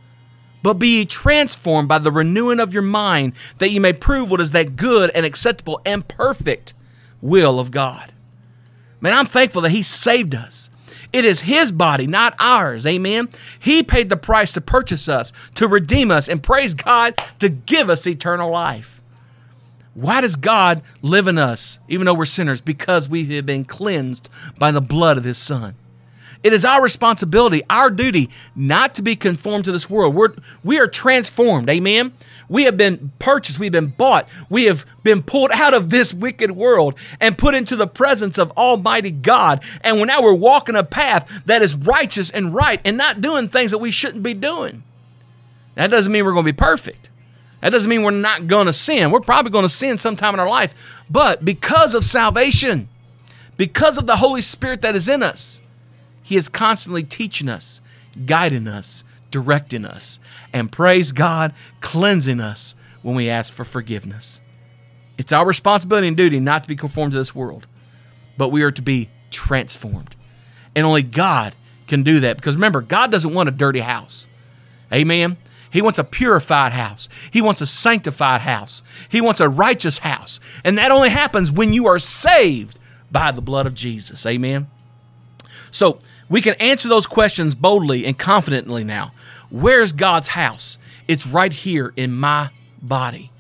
but 0.62 0.76
be 0.76 1.00
ye 1.00 1.06
transformed 1.06 1.88
by 1.88 2.00
the 2.00 2.12
renewing 2.12 2.60
of 2.60 2.74
your 2.74 2.84
mind, 2.84 3.34
that 3.58 3.70
ye 3.70 3.80
may 3.80 3.94
prove 3.94 4.30
what 4.30 4.42
is 4.42 4.52
that 4.52 4.76
good 4.76 5.10
and 5.16 5.26
acceptable 5.26 5.82
and 5.86 6.08
perfect 6.08 6.74
will 7.22 7.60
of 7.60 7.72
God. 7.72 8.14
Man, 9.02 9.14
I'm 9.14 9.26
thankful 9.26 9.62
that 9.64 9.72
He 9.72 9.84
saved 9.84 10.36
us. 10.36 10.70
It 11.14 11.26
is 11.26 11.42
His 11.42 11.72
body, 11.72 12.08
not 12.08 12.36
ours. 12.40 12.86
Amen. 12.86 13.30
He 13.60 13.84
paid 13.84 14.10
the 14.10 14.18
price 14.18 14.52
to 14.54 14.62
purchase 14.62 15.08
us, 15.08 15.32
to 15.56 15.68
redeem 15.68 16.12
us, 16.12 16.28
and 16.28 16.44
praise 16.44 16.74
God 16.74 17.22
to 17.40 17.50
give 17.50 17.90
us 17.90 18.06
eternal 18.08 18.50
life. 18.52 19.02
Why 19.94 20.20
does 20.20 20.36
God 20.36 20.82
live 21.02 21.28
in 21.28 21.38
us, 21.38 21.80
even 21.88 22.06
though 22.06 22.14
we're 22.14 22.26
sinners? 22.26 22.60
Because 22.60 23.08
we 23.08 23.26
have 23.36 23.46
been 23.46 23.64
cleansed 23.64 24.30
by 24.60 24.72
the 24.72 24.82
blood 24.82 25.18
of 25.18 25.24
His 25.24 25.38
Son. 25.38 25.76
It 26.44 26.54
is 26.54 26.64
our 26.64 26.82
responsibility, 26.82 27.64
our 27.70 27.90
duty, 27.90 28.30
not 28.56 28.94
to 28.96 29.02
be 29.02 29.16
conformed 29.16 29.66
to 29.66 29.72
this 29.72 29.90
world. 29.90 30.14
We're, 30.14 30.36
we 30.64 30.78
are 30.78 30.88
transformed. 30.88 31.70
Amen. 31.70 32.14
We 32.48 32.64
have 32.64 32.78
been 32.78 33.12
purchased. 33.20 33.60
We've 33.60 33.72
been 33.72 33.88
bought. 33.88 34.30
We 34.50 34.66
have 34.66 34.86
been 35.04 35.24
pulled 35.24 35.52
out 35.52 35.74
of 35.74 35.90
this 35.90 36.14
wicked 36.14 36.52
world 36.52 36.96
and 37.20 37.38
put 37.38 37.56
into 37.56 37.76
the 37.76 37.88
presence 37.88 38.38
of 38.38 38.52
Almighty 38.52 39.12
God. 39.12 39.64
And 39.82 40.00
now 40.06 40.22
we're 40.22 40.34
walking 40.34 40.76
a 40.76 40.84
path 40.84 41.44
that 41.46 41.62
is 41.62 41.76
righteous 41.76 42.30
and 42.30 42.54
right 42.54 42.80
and 42.86 42.98
not 42.98 43.22
doing 43.22 43.48
things 43.48 43.72
that 43.72 43.80
we 43.80 43.92
shouldn't 43.92 44.24
be 44.24 44.34
doing. 44.34 44.84
That 45.76 45.88
doesn't 45.88 46.12
mean 46.12 46.26
we're 46.26 46.34
going 46.34 46.46
to 46.46 46.54
be 46.54 46.58
perfect. 46.58 47.10
That 47.62 47.72
doesn't 47.72 47.90
mean 47.90 48.04
we're 48.04 48.12
not 48.12 48.48
going 48.48 48.68
to 48.68 48.74
sin. 48.74 49.12
We're 49.12 49.22
probably 49.22 49.52
going 49.52 49.66
to 49.66 49.70
sin 49.70 49.98
sometime 49.98 50.34
in 50.34 50.40
our 50.40 50.50
life. 50.50 50.74
But 51.10 51.44
because 51.44 51.94
of 51.94 52.06
salvation, 52.06 52.90
because 53.58 53.98
of 53.98 54.06
the 54.06 54.18
Holy 54.18 54.42
Spirit 54.42 54.82
that 54.82 54.96
is 54.96 55.10
in 55.10 55.24
us, 55.24 55.62
He 56.22 56.36
is 56.36 56.48
constantly 56.48 57.04
teaching 57.04 57.50
us, 57.50 57.82
guiding 58.26 58.68
us, 58.68 59.04
directing 59.32 59.86
us, 59.86 60.20
and 60.54 60.72
praise 60.72 61.12
God, 61.12 61.54
cleansing 61.82 62.40
us 62.40 62.76
when 63.02 63.16
we 63.16 63.30
ask 63.30 63.54
for 63.54 63.64
forgiveness. 63.64 64.42
It's 65.18 65.32
our 65.32 65.46
responsibility 65.46 66.08
and 66.08 66.18
duty 66.18 66.40
not 66.40 66.64
to 66.64 66.68
be 66.68 66.76
conformed 66.76 67.14
to 67.14 67.18
this 67.18 67.36
world, 67.36 67.68
but 68.38 68.50
we 68.50 68.64
are 68.64 68.72
to 68.72 68.82
be 68.82 69.10
transformed. 69.32 70.16
And 70.76 70.86
only 70.86 71.04
God 71.04 71.54
can 71.88 72.04
do 72.04 72.20
that 72.22 72.38
because 72.38 72.56
remember, 72.56 72.82
God 72.82 73.12
doesn't 73.12 73.34
want 73.34 73.50
a 73.50 73.52
dirty 73.52 73.80
house. 73.80 74.28
Amen. 74.92 75.38
He 75.72 75.82
wants 75.82 76.00
a 76.00 76.04
purified 76.04 76.72
house. 76.72 77.10
He 77.32 77.42
wants 77.42 77.62
a 77.62 77.66
sanctified 77.66 78.42
house. 78.42 78.82
He 79.10 79.20
wants 79.20 79.40
a 79.42 79.50
righteous 79.50 80.00
house. 80.00 80.40
And 80.64 80.78
that 80.78 80.92
only 80.92 81.10
happens 81.10 81.52
when 81.52 81.74
you 81.74 81.86
are 81.88 82.00
saved 82.00 82.80
by 83.12 83.32
the 83.32 83.42
blood 83.42 83.68
of 83.68 83.74
Jesus. 83.74 84.26
Amen. 84.26 84.68
So 85.72 86.00
we 86.30 86.42
can 86.42 86.56
answer 86.56 86.90
those 86.90 87.08
questions 87.08 87.56
boldly 87.56 88.06
and 88.06 88.18
confidently 88.18 88.84
now. 88.84 89.14
Where's 89.50 89.92
God's 89.92 90.30
house? 90.30 90.78
It's 91.08 91.28
right 91.28 91.54
here 91.54 91.94
in 91.96 92.14
my 92.14 92.50
body. 92.82 93.32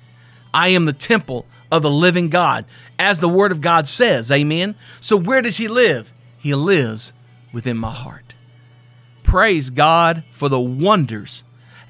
I 0.53 0.69
am 0.69 0.85
the 0.85 0.93
temple 0.93 1.45
of 1.71 1.81
the 1.81 1.89
living 1.89 2.29
God, 2.29 2.65
as 2.97 3.19
the 3.19 3.29
Word 3.29 3.51
of 3.51 3.61
God 3.61 3.87
says. 3.87 4.31
Amen. 4.31 4.75
So 5.01 5.17
where 5.17 5.41
does 5.41 5.57
He 5.57 5.67
live? 5.67 6.13
He 6.37 6.53
lives 6.53 7.11
within 7.51 7.77
my 7.77 7.91
heart. 7.91 8.35
Praise 9.23 9.69
God 9.71 10.23
for 10.31 10.47
the 10.47 10.59
wonders 10.59 11.43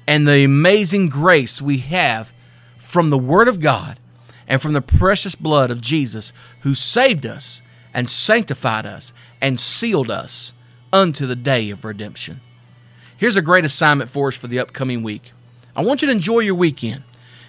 and 0.06 0.26
the 0.26 0.44
amazing 0.44 1.08
grace 1.08 1.60
we 1.60 1.78
have 1.78 2.32
from 2.76 3.10
the 3.10 3.18
Word 3.18 3.48
of 3.48 3.60
God 3.60 3.98
and 4.48 4.62
from 4.62 4.72
the 4.72 4.80
precious 4.80 5.34
blood 5.34 5.70
of 5.70 5.80
Jesus, 5.80 6.32
who 6.60 6.74
saved 6.74 7.26
us 7.26 7.60
and 7.92 8.08
sanctified 8.08 8.86
us 8.86 9.12
and 9.40 9.60
sealed 9.60 10.10
us 10.10 10.54
unto 10.92 11.26
the 11.26 11.36
day 11.36 11.70
of 11.70 11.84
redemption. 11.84 12.40
Here's 13.16 13.36
a 13.36 13.42
great 13.42 13.64
assignment 13.64 14.10
for 14.10 14.28
us 14.28 14.36
for 14.36 14.46
the 14.46 14.58
upcoming 14.58 15.02
week. 15.02 15.32
I 15.74 15.82
want 15.82 16.02
you 16.02 16.06
to 16.06 16.12
enjoy 16.12 16.40
your 16.40 16.54
weekend, 16.54 17.02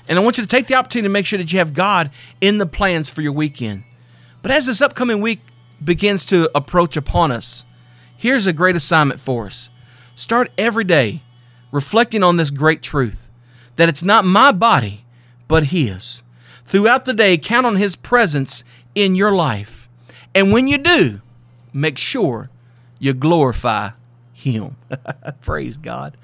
and 0.08 0.18
I 0.18 0.22
want 0.22 0.38
you 0.38 0.44
to 0.44 0.50
take 0.50 0.68
the 0.68 0.76
opportunity 0.76 1.08
to 1.08 1.14
make 1.14 1.26
sure 1.26 1.38
that 1.38 1.52
you 1.52 1.60
have 1.60 1.74
God 1.74 2.12
in 2.40 2.58
the 2.58 2.66
plans 2.66 3.10
for 3.10 3.22
your 3.22 3.34
weekend. 3.34 3.84
But 4.42 4.52
as 4.52 4.66
this 4.66 4.82
upcoming 4.82 5.22
week 5.22 5.42
begins 5.84 6.26
to 6.28 6.50
approach 6.56 6.96
upon 6.96 7.32
us, 7.32 7.66
here's 8.16 8.48
a 8.48 8.54
great 8.54 8.76
assignment 8.76 9.20
for 9.20 9.46
us. 9.46 9.70
Start 10.16 10.52
every 10.58 10.84
day 10.84 11.22
reflecting 11.72 12.24
on 12.24 12.38
this 12.38 12.50
great 12.50 12.82
truth 12.82 13.30
that 13.76 13.90
it's 13.90 14.04
not 14.04 14.26
my 14.26 14.52
body, 14.52 15.06
but 15.48 15.66
His. 15.66 16.24
Throughout 16.66 17.06
the 17.06 17.14
day, 17.14 17.38
count 17.38 17.66
on 17.66 17.76
His 17.76 17.96
presence 17.96 18.64
in 18.96 19.16
your 19.16 19.32
life. 19.32 19.88
And 20.34 20.52
when 20.52 20.68
you 20.68 20.78
do, 20.78 21.22
make 21.72 21.98
sure 21.98 22.50
you 23.00 23.14
glorify 23.14 23.92
Him. 24.34 24.76
Praise 25.42 25.78
God. 25.78 26.18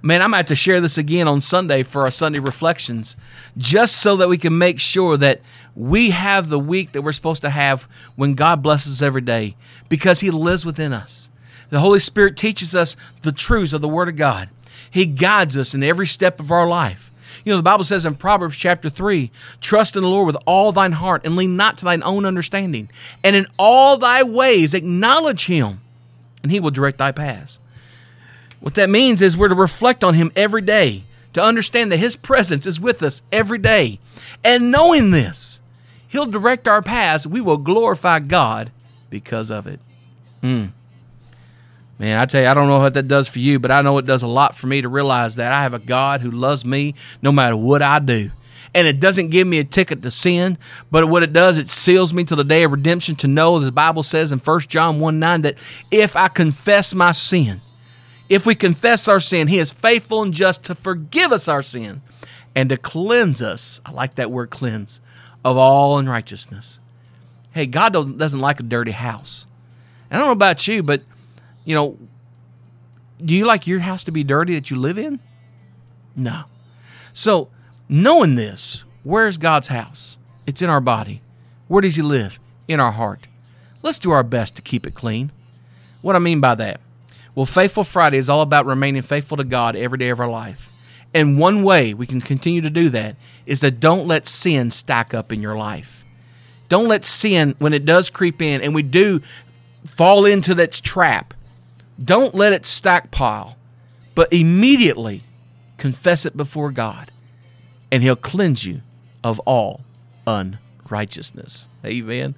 Man, 0.00 0.22
I'm 0.22 0.30
going 0.30 0.34
to 0.34 0.36
have 0.38 0.46
to 0.46 0.56
share 0.56 0.80
this 0.80 0.96
again 0.96 1.26
on 1.26 1.40
Sunday 1.40 1.82
for 1.82 2.02
our 2.02 2.10
Sunday 2.10 2.38
reflections, 2.38 3.16
just 3.56 3.96
so 3.96 4.16
that 4.16 4.28
we 4.28 4.38
can 4.38 4.56
make 4.56 4.78
sure 4.78 5.16
that 5.16 5.40
we 5.74 6.10
have 6.10 6.48
the 6.48 6.58
week 6.58 6.92
that 6.92 7.02
we're 7.02 7.12
supposed 7.12 7.42
to 7.42 7.50
have 7.50 7.88
when 8.14 8.34
God 8.34 8.62
blesses 8.62 9.02
every 9.02 9.22
day 9.22 9.56
because 9.88 10.20
He 10.20 10.30
lives 10.30 10.64
within 10.64 10.92
us. 10.92 11.30
The 11.70 11.80
Holy 11.80 11.98
Spirit 11.98 12.36
teaches 12.36 12.74
us 12.74 12.96
the 13.22 13.32
truths 13.32 13.72
of 13.72 13.80
the 13.80 13.88
Word 13.88 14.08
of 14.08 14.16
God. 14.16 14.48
He 14.90 15.04
guides 15.04 15.56
us 15.56 15.74
in 15.74 15.82
every 15.82 16.06
step 16.06 16.40
of 16.40 16.50
our 16.50 16.66
life. 16.66 17.12
You 17.44 17.52
know, 17.52 17.58
the 17.58 17.62
Bible 17.62 17.84
says 17.84 18.06
in 18.06 18.14
Proverbs 18.14 18.56
chapter 18.56 18.88
3 18.88 19.30
Trust 19.60 19.96
in 19.96 20.02
the 20.02 20.08
Lord 20.08 20.26
with 20.26 20.36
all 20.46 20.72
thine 20.72 20.92
heart 20.92 21.22
and 21.24 21.36
lean 21.36 21.56
not 21.56 21.78
to 21.78 21.84
thine 21.84 22.02
own 22.02 22.24
understanding. 22.24 22.90
And 23.22 23.36
in 23.36 23.46
all 23.58 23.96
thy 23.96 24.22
ways 24.22 24.74
acknowledge 24.74 25.46
him, 25.46 25.80
and 26.42 26.52
he 26.52 26.60
will 26.60 26.70
direct 26.70 26.98
thy 26.98 27.12
paths. 27.12 27.58
What 28.60 28.74
that 28.74 28.90
means 28.90 29.22
is 29.22 29.36
we're 29.36 29.48
to 29.48 29.54
reflect 29.54 30.02
on 30.02 30.14
him 30.14 30.32
every 30.34 30.62
day, 30.62 31.04
to 31.32 31.42
understand 31.42 31.92
that 31.92 31.98
his 31.98 32.16
presence 32.16 32.66
is 32.66 32.80
with 32.80 33.02
us 33.02 33.22
every 33.30 33.58
day. 33.58 34.00
And 34.42 34.70
knowing 34.70 35.10
this, 35.10 35.60
he'll 36.08 36.26
direct 36.26 36.66
our 36.66 36.82
paths. 36.82 37.26
We 37.26 37.40
will 37.40 37.58
glorify 37.58 38.18
God 38.18 38.72
because 39.10 39.50
of 39.50 39.66
it. 39.66 39.80
Hmm. 40.40 40.66
Man, 41.98 42.18
I 42.18 42.26
tell 42.26 42.42
you, 42.42 42.48
I 42.48 42.54
don't 42.54 42.68
know 42.68 42.78
what 42.78 42.94
that 42.94 43.08
does 43.08 43.28
for 43.28 43.40
you, 43.40 43.58
but 43.58 43.72
I 43.72 43.82
know 43.82 43.98
it 43.98 44.06
does 44.06 44.22
a 44.22 44.28
lot 44.28 44.56
for 44.56 44.68
me 44.68 44.82
to 44.82 44.88
realize 44.88 45.34
that 45.36 45.50
I 45.50 45.62
have 45.62 45.74
a 45.74 45.80
God 45.80 46.20
who 46.20 46.30
loves 46.30 46.64
me 46.64 46.94
no 47.22 47.32
matter 47.32 47.56
what 47.56 47.82
I 47.82 47.98
do. 47.98 48.30
And 48.78 48.86
it 48.86 49.00
doesn't 49.00 49.30
give 49.30 49.44
me 49.44 49.58
a 49.58 49.64
ticket 49.64 50.04
to 50.04 50.10
sin, 50.12 50.56
but 50.88 51.08
what 51.08 51.24
it 51.24 51.32
does, 51.32 51.58
it 51.58 51.68
seals 51.68 52.14
me 52.14 52.22
to 52.22 52.36
the 52.36 52.44
day 52.44 52.62
of 52.62 52.70
redemption 52.70 53.16
to 53.16 53.26
know, 53.26 53.58
as 53.58 53.64
the 53.64 53.72
Bible 53.72 54.04
says 54.04 54.30
in 54.30 54.38
1 54.38 54.60
John 54.68 55.00
1 55.00 55.18
9, 55.18 55.42
that 55.42 55.58
if 55.90 56.14
I 56.14 56.28
confess 56.28 56.94
my 56.94 57.10
sin, 57.10 57.60
if 58.28 58.46
we 58.46 58.54
confess 58.54 59.08
our 59.08 59.18
sin, 59.18 59.48
He 59.48 59.58
is 59.58 59.72
faithful 59.72 60.22
and 60.22 60.32
just 60.32 60.62
to 60.66 60.76
forgive 60.76 61.32
us 61.32 61.48
our 61.48 61.60
sin 61.60 62.02
and 62.54 62.68
to 62.68 62.76
cleanse 62.76 63.42
us. 63.42 63.80
I 63.84 63.90
like 63.90 64.14
that 64.14 64.30
word 64.30 64.50
cleanse 64.50 65.00
of 65.44 65.56
all 65.56 65.98
unrighteousness. 65.98 66.78
Hey, 67.50 67.66
God 67.66 67.92
doesn't, 67.92 68.16
doesn't 68.16 68.38
like 68.38 68.60
a 68.60 68.62
dirty 68.62 68.92
house. 68.92 69.44
And 70.08 70.18
I 70.18 70.20
don't 70.20 70.28
know 70.28 70.32
about 70.34 70.68
you, 70.68 70.84
but 70.84 71.02
you 71.64 71.74
know, 71.74 71.98
do 73.24 73.34
you 73.34 73.44
like 73.44 73.66
your 73.66 73.80
house 73.80 74.04
to 74.04 74.12
be 74.12 74.22
dirty 74.22 74.54
that 74.54 74.70
you 74.70 74.76
live 74.76 74.98
in? 74.98 75.18
No. 76.14 76.44
So, 77.12 77.48
knowing 77.88 78.34
this, 78.34 78.84
where's 79.02 79.38
God's 79.38 79.68
house? 79.68 80.18
It's 80.46 80.62
in 80.62 80.70
our 80.70 80.80
body. 80.80 81.20
Where 81.66 81.82
does 81.82 81.96
He 81.96 82.02
live? 82.02 82.38
In 82.66 82.80
our 82.80 82.92
heart. 82.92 83.28
Let's 83.82 83.98
do 83.98 84.10
our 84.10 84.22
best 84.22 84.56
to 84.56 84.62
keep 84.62 84.86
it 84.86 84.94
clean. 84.94 85.32
What 86.02 86.16
I 86.16 86.18
mean 86.18 86.40
by 86.40 86.54
that? 86.56 86.80
Well, 87.34 87.46
Faithful 87.46 87.84
Friday 87.84 88.18
is 88.18 88.28
all 88.28 88.42
about 88.42 88.66
remaining 88.66 89.02
faithful 89.02 89.36
to 89.36 89.44
God 89.44 89.76
every 89.76 89.98
day 89.98 90.08
of 90.08 90.20
our 90.20 90.28
life. 90.28 90.72
And 91.14 91.38
one 91.38 91.62
way 91.62 91.94
we 91.94 92.06
can 92.06 92.20
continue 92.20 92.60
to 92.60 92.70
do 92.70 92.88
that 92.90 93.16
is 93.46 93.60
that 93.60 93.80
don't 93.80 94.06
let 94.06 94.26
sin 94.26 94.70
stack 94.70 95.14
up 95.14 95.32
in 95.32 95.40
your 95.40 95.56
life. 95.56 96.04
Don't 96.68 96.88
let 96.88 97.04
sin, 97.04 97.54
when 97.58 97.72
it 97.72 97.84
does 97.84 98.10
creep 98.10 98.42
in 98.42 98.60
and 98.60 98.74
we 98.74 98.82
do 98.82 99.22
fall 99.86 100.26
into 100.26 100.54
that 100.56 100.72
trap, 100.72 101.32
don't 102.02 102.34
let 102.34 102.52
it 102.52 102.66
stockpile, 102.66 103.56
but 104.14 104.32
immediately 104.32 105.22
confess 105.78 106.26
it 106.26 106.36
before 106.36 106.70
God, 106.70 107.10
and 107.90 108.02
He'll 108.02 108.16
cleanse 108.16 108.64
you 108.64 108.82
of 109.22 109.38
all 109.40 109.82
unrighteousness. 110.26 111.68
Amen. 111.84 112.34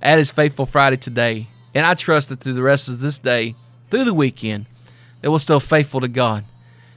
At 0.00 0.18
His 0.18 0.30
Faithful 0.30 0.66
Friday 0.66 0.96
today. 0.96 1.48
And 1.74 1.86
I 1.86 1.94
trust 1.94 2.28
that 2.30 2.40
through 2.40 2.54
the 2.54 2.62
rest 2.62 2.88
of 2.88 3.00
this 3.00 3.18
day, 3.18 3.54
through 3.90 4.04
the 4.04 4.14
weekend, 4.14 4.66
that 5.20 5.30
we'll 5.30 5.38
still 5.38 5.60
faithful 5.60 6.00
to 6.00 6.08
God 6.08 6.44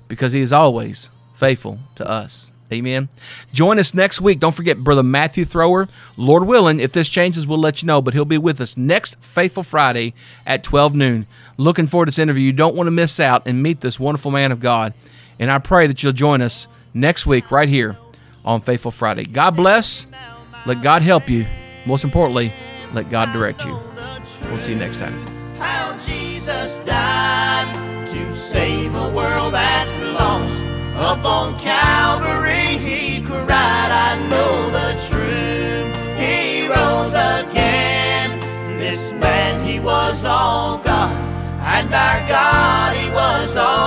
because 0.08 0.34
He 0.34 0.42
is 0.42 0.54
always 0.54 1.10
faithful 1.36 1.80
to 1.96 2.08
us. 2.08 2.52
Amen. 2.72 3.10
Join 3.52 3.80
us 3.80 3.94
next 3.94 4.22
week. 4.22 4.40
Don't 4.40 4.56
forget, 4.56 4.82
Brother 4.82 5.04
Matthew 5.04 5.44
Thrower. 5.44 5.90
Lord 6.16 6.46
willing, 6.46 6.80
if 6.80 6.94
this 6.94 7.10
changes, 7.10 7.46
we'll 7.46 7.60
let 7.60 7.82
you 7.82 7.86
know, 7.86 8.02
but 8.02 8.14
he'll 8.14 8.24
be 8.24 8.38
with 8.38 8.62
us 8.62 8.78
next 8.78 9.18
Faithful 9.20 9.64
Friday 9.64 10.14
at 10.46 10.64
12 10.64 10.96
noon. 10.96 11.28
Looking 11.58 11.88
forward 11.88 12.06
to 12.06 12.12
this 12.12 12.20
interview. 12.20 12.44
You 12.44 12.54
don't 12.54 12.76
want 12.76 12.88
to 12.88 12.92
miss 12.92 13.20
out 13.20 13.46
and 13.46 13.62
meet 13.62 13.82
this 13.82 14.00
wonderful 14.00 14.32
man 14.32 14.54
of 14.54 14.62
God. 14.62 14.94
And 15.38 15.52
I 15.52 15.58
pray 15.58 15.88
that 15.88 16.02
you'll 16.02 16.14
join 16.14 16.42
us 16.42 16.68
next 16.94 17.26
week 17.26 17.52
right 17.52 17.70
here 17.70 17.98
on 18.44 18.60
Faithful 18.62 18.92
Friday. 18.92 19.26
God 19.26 19.52
bless. 19.56 20.08
Let 20.66 20.82
God 20.82 21.02
help 21.02 21.30
you. 21.30 21.48
Most 21.86 22.04
importantly, 22.04 22.54
let 22.94 23.10
God 23.10 23.34
direct 23.34 23.66
you. 23.66 23.78
We'll 24.44 24.58
see 24.58 24.74
you 24.74 24.78
next 24.78 24.98
time. 24.98 25.18
How 25.58 25.98
Jesus 25.98 26.80
died 26.82 28.08
to 28.08 28.36
save 28.36 28.94
a 28.94 29.10
world 29.12 29.54
that's 29.54 30.00
lost. 30.02 30.64
Up 30.96 31.26
on 31.26 31.58
Calvary, 31.58 32.78
he 32.78 33.22
cried, 33.24 33.48
I 33.50 34.28
know 34.30 34.70
the 34.70 34.92
truth. 35.10 35.96
He 36.20 36.68
rose 36.68 37.14
again. 37.14 38.40
This 38.78 39.12
man, 39.14 39.66
he 39.66 39.80
was 39.80 40.24
all 40.24 40.78
God, 40.78 41.12
and 41.62 41.92
our 41.94 42.28
God, 42.28 42.96
he 42.96 43.10
was 43.10 43.56
all. 43.56 43.81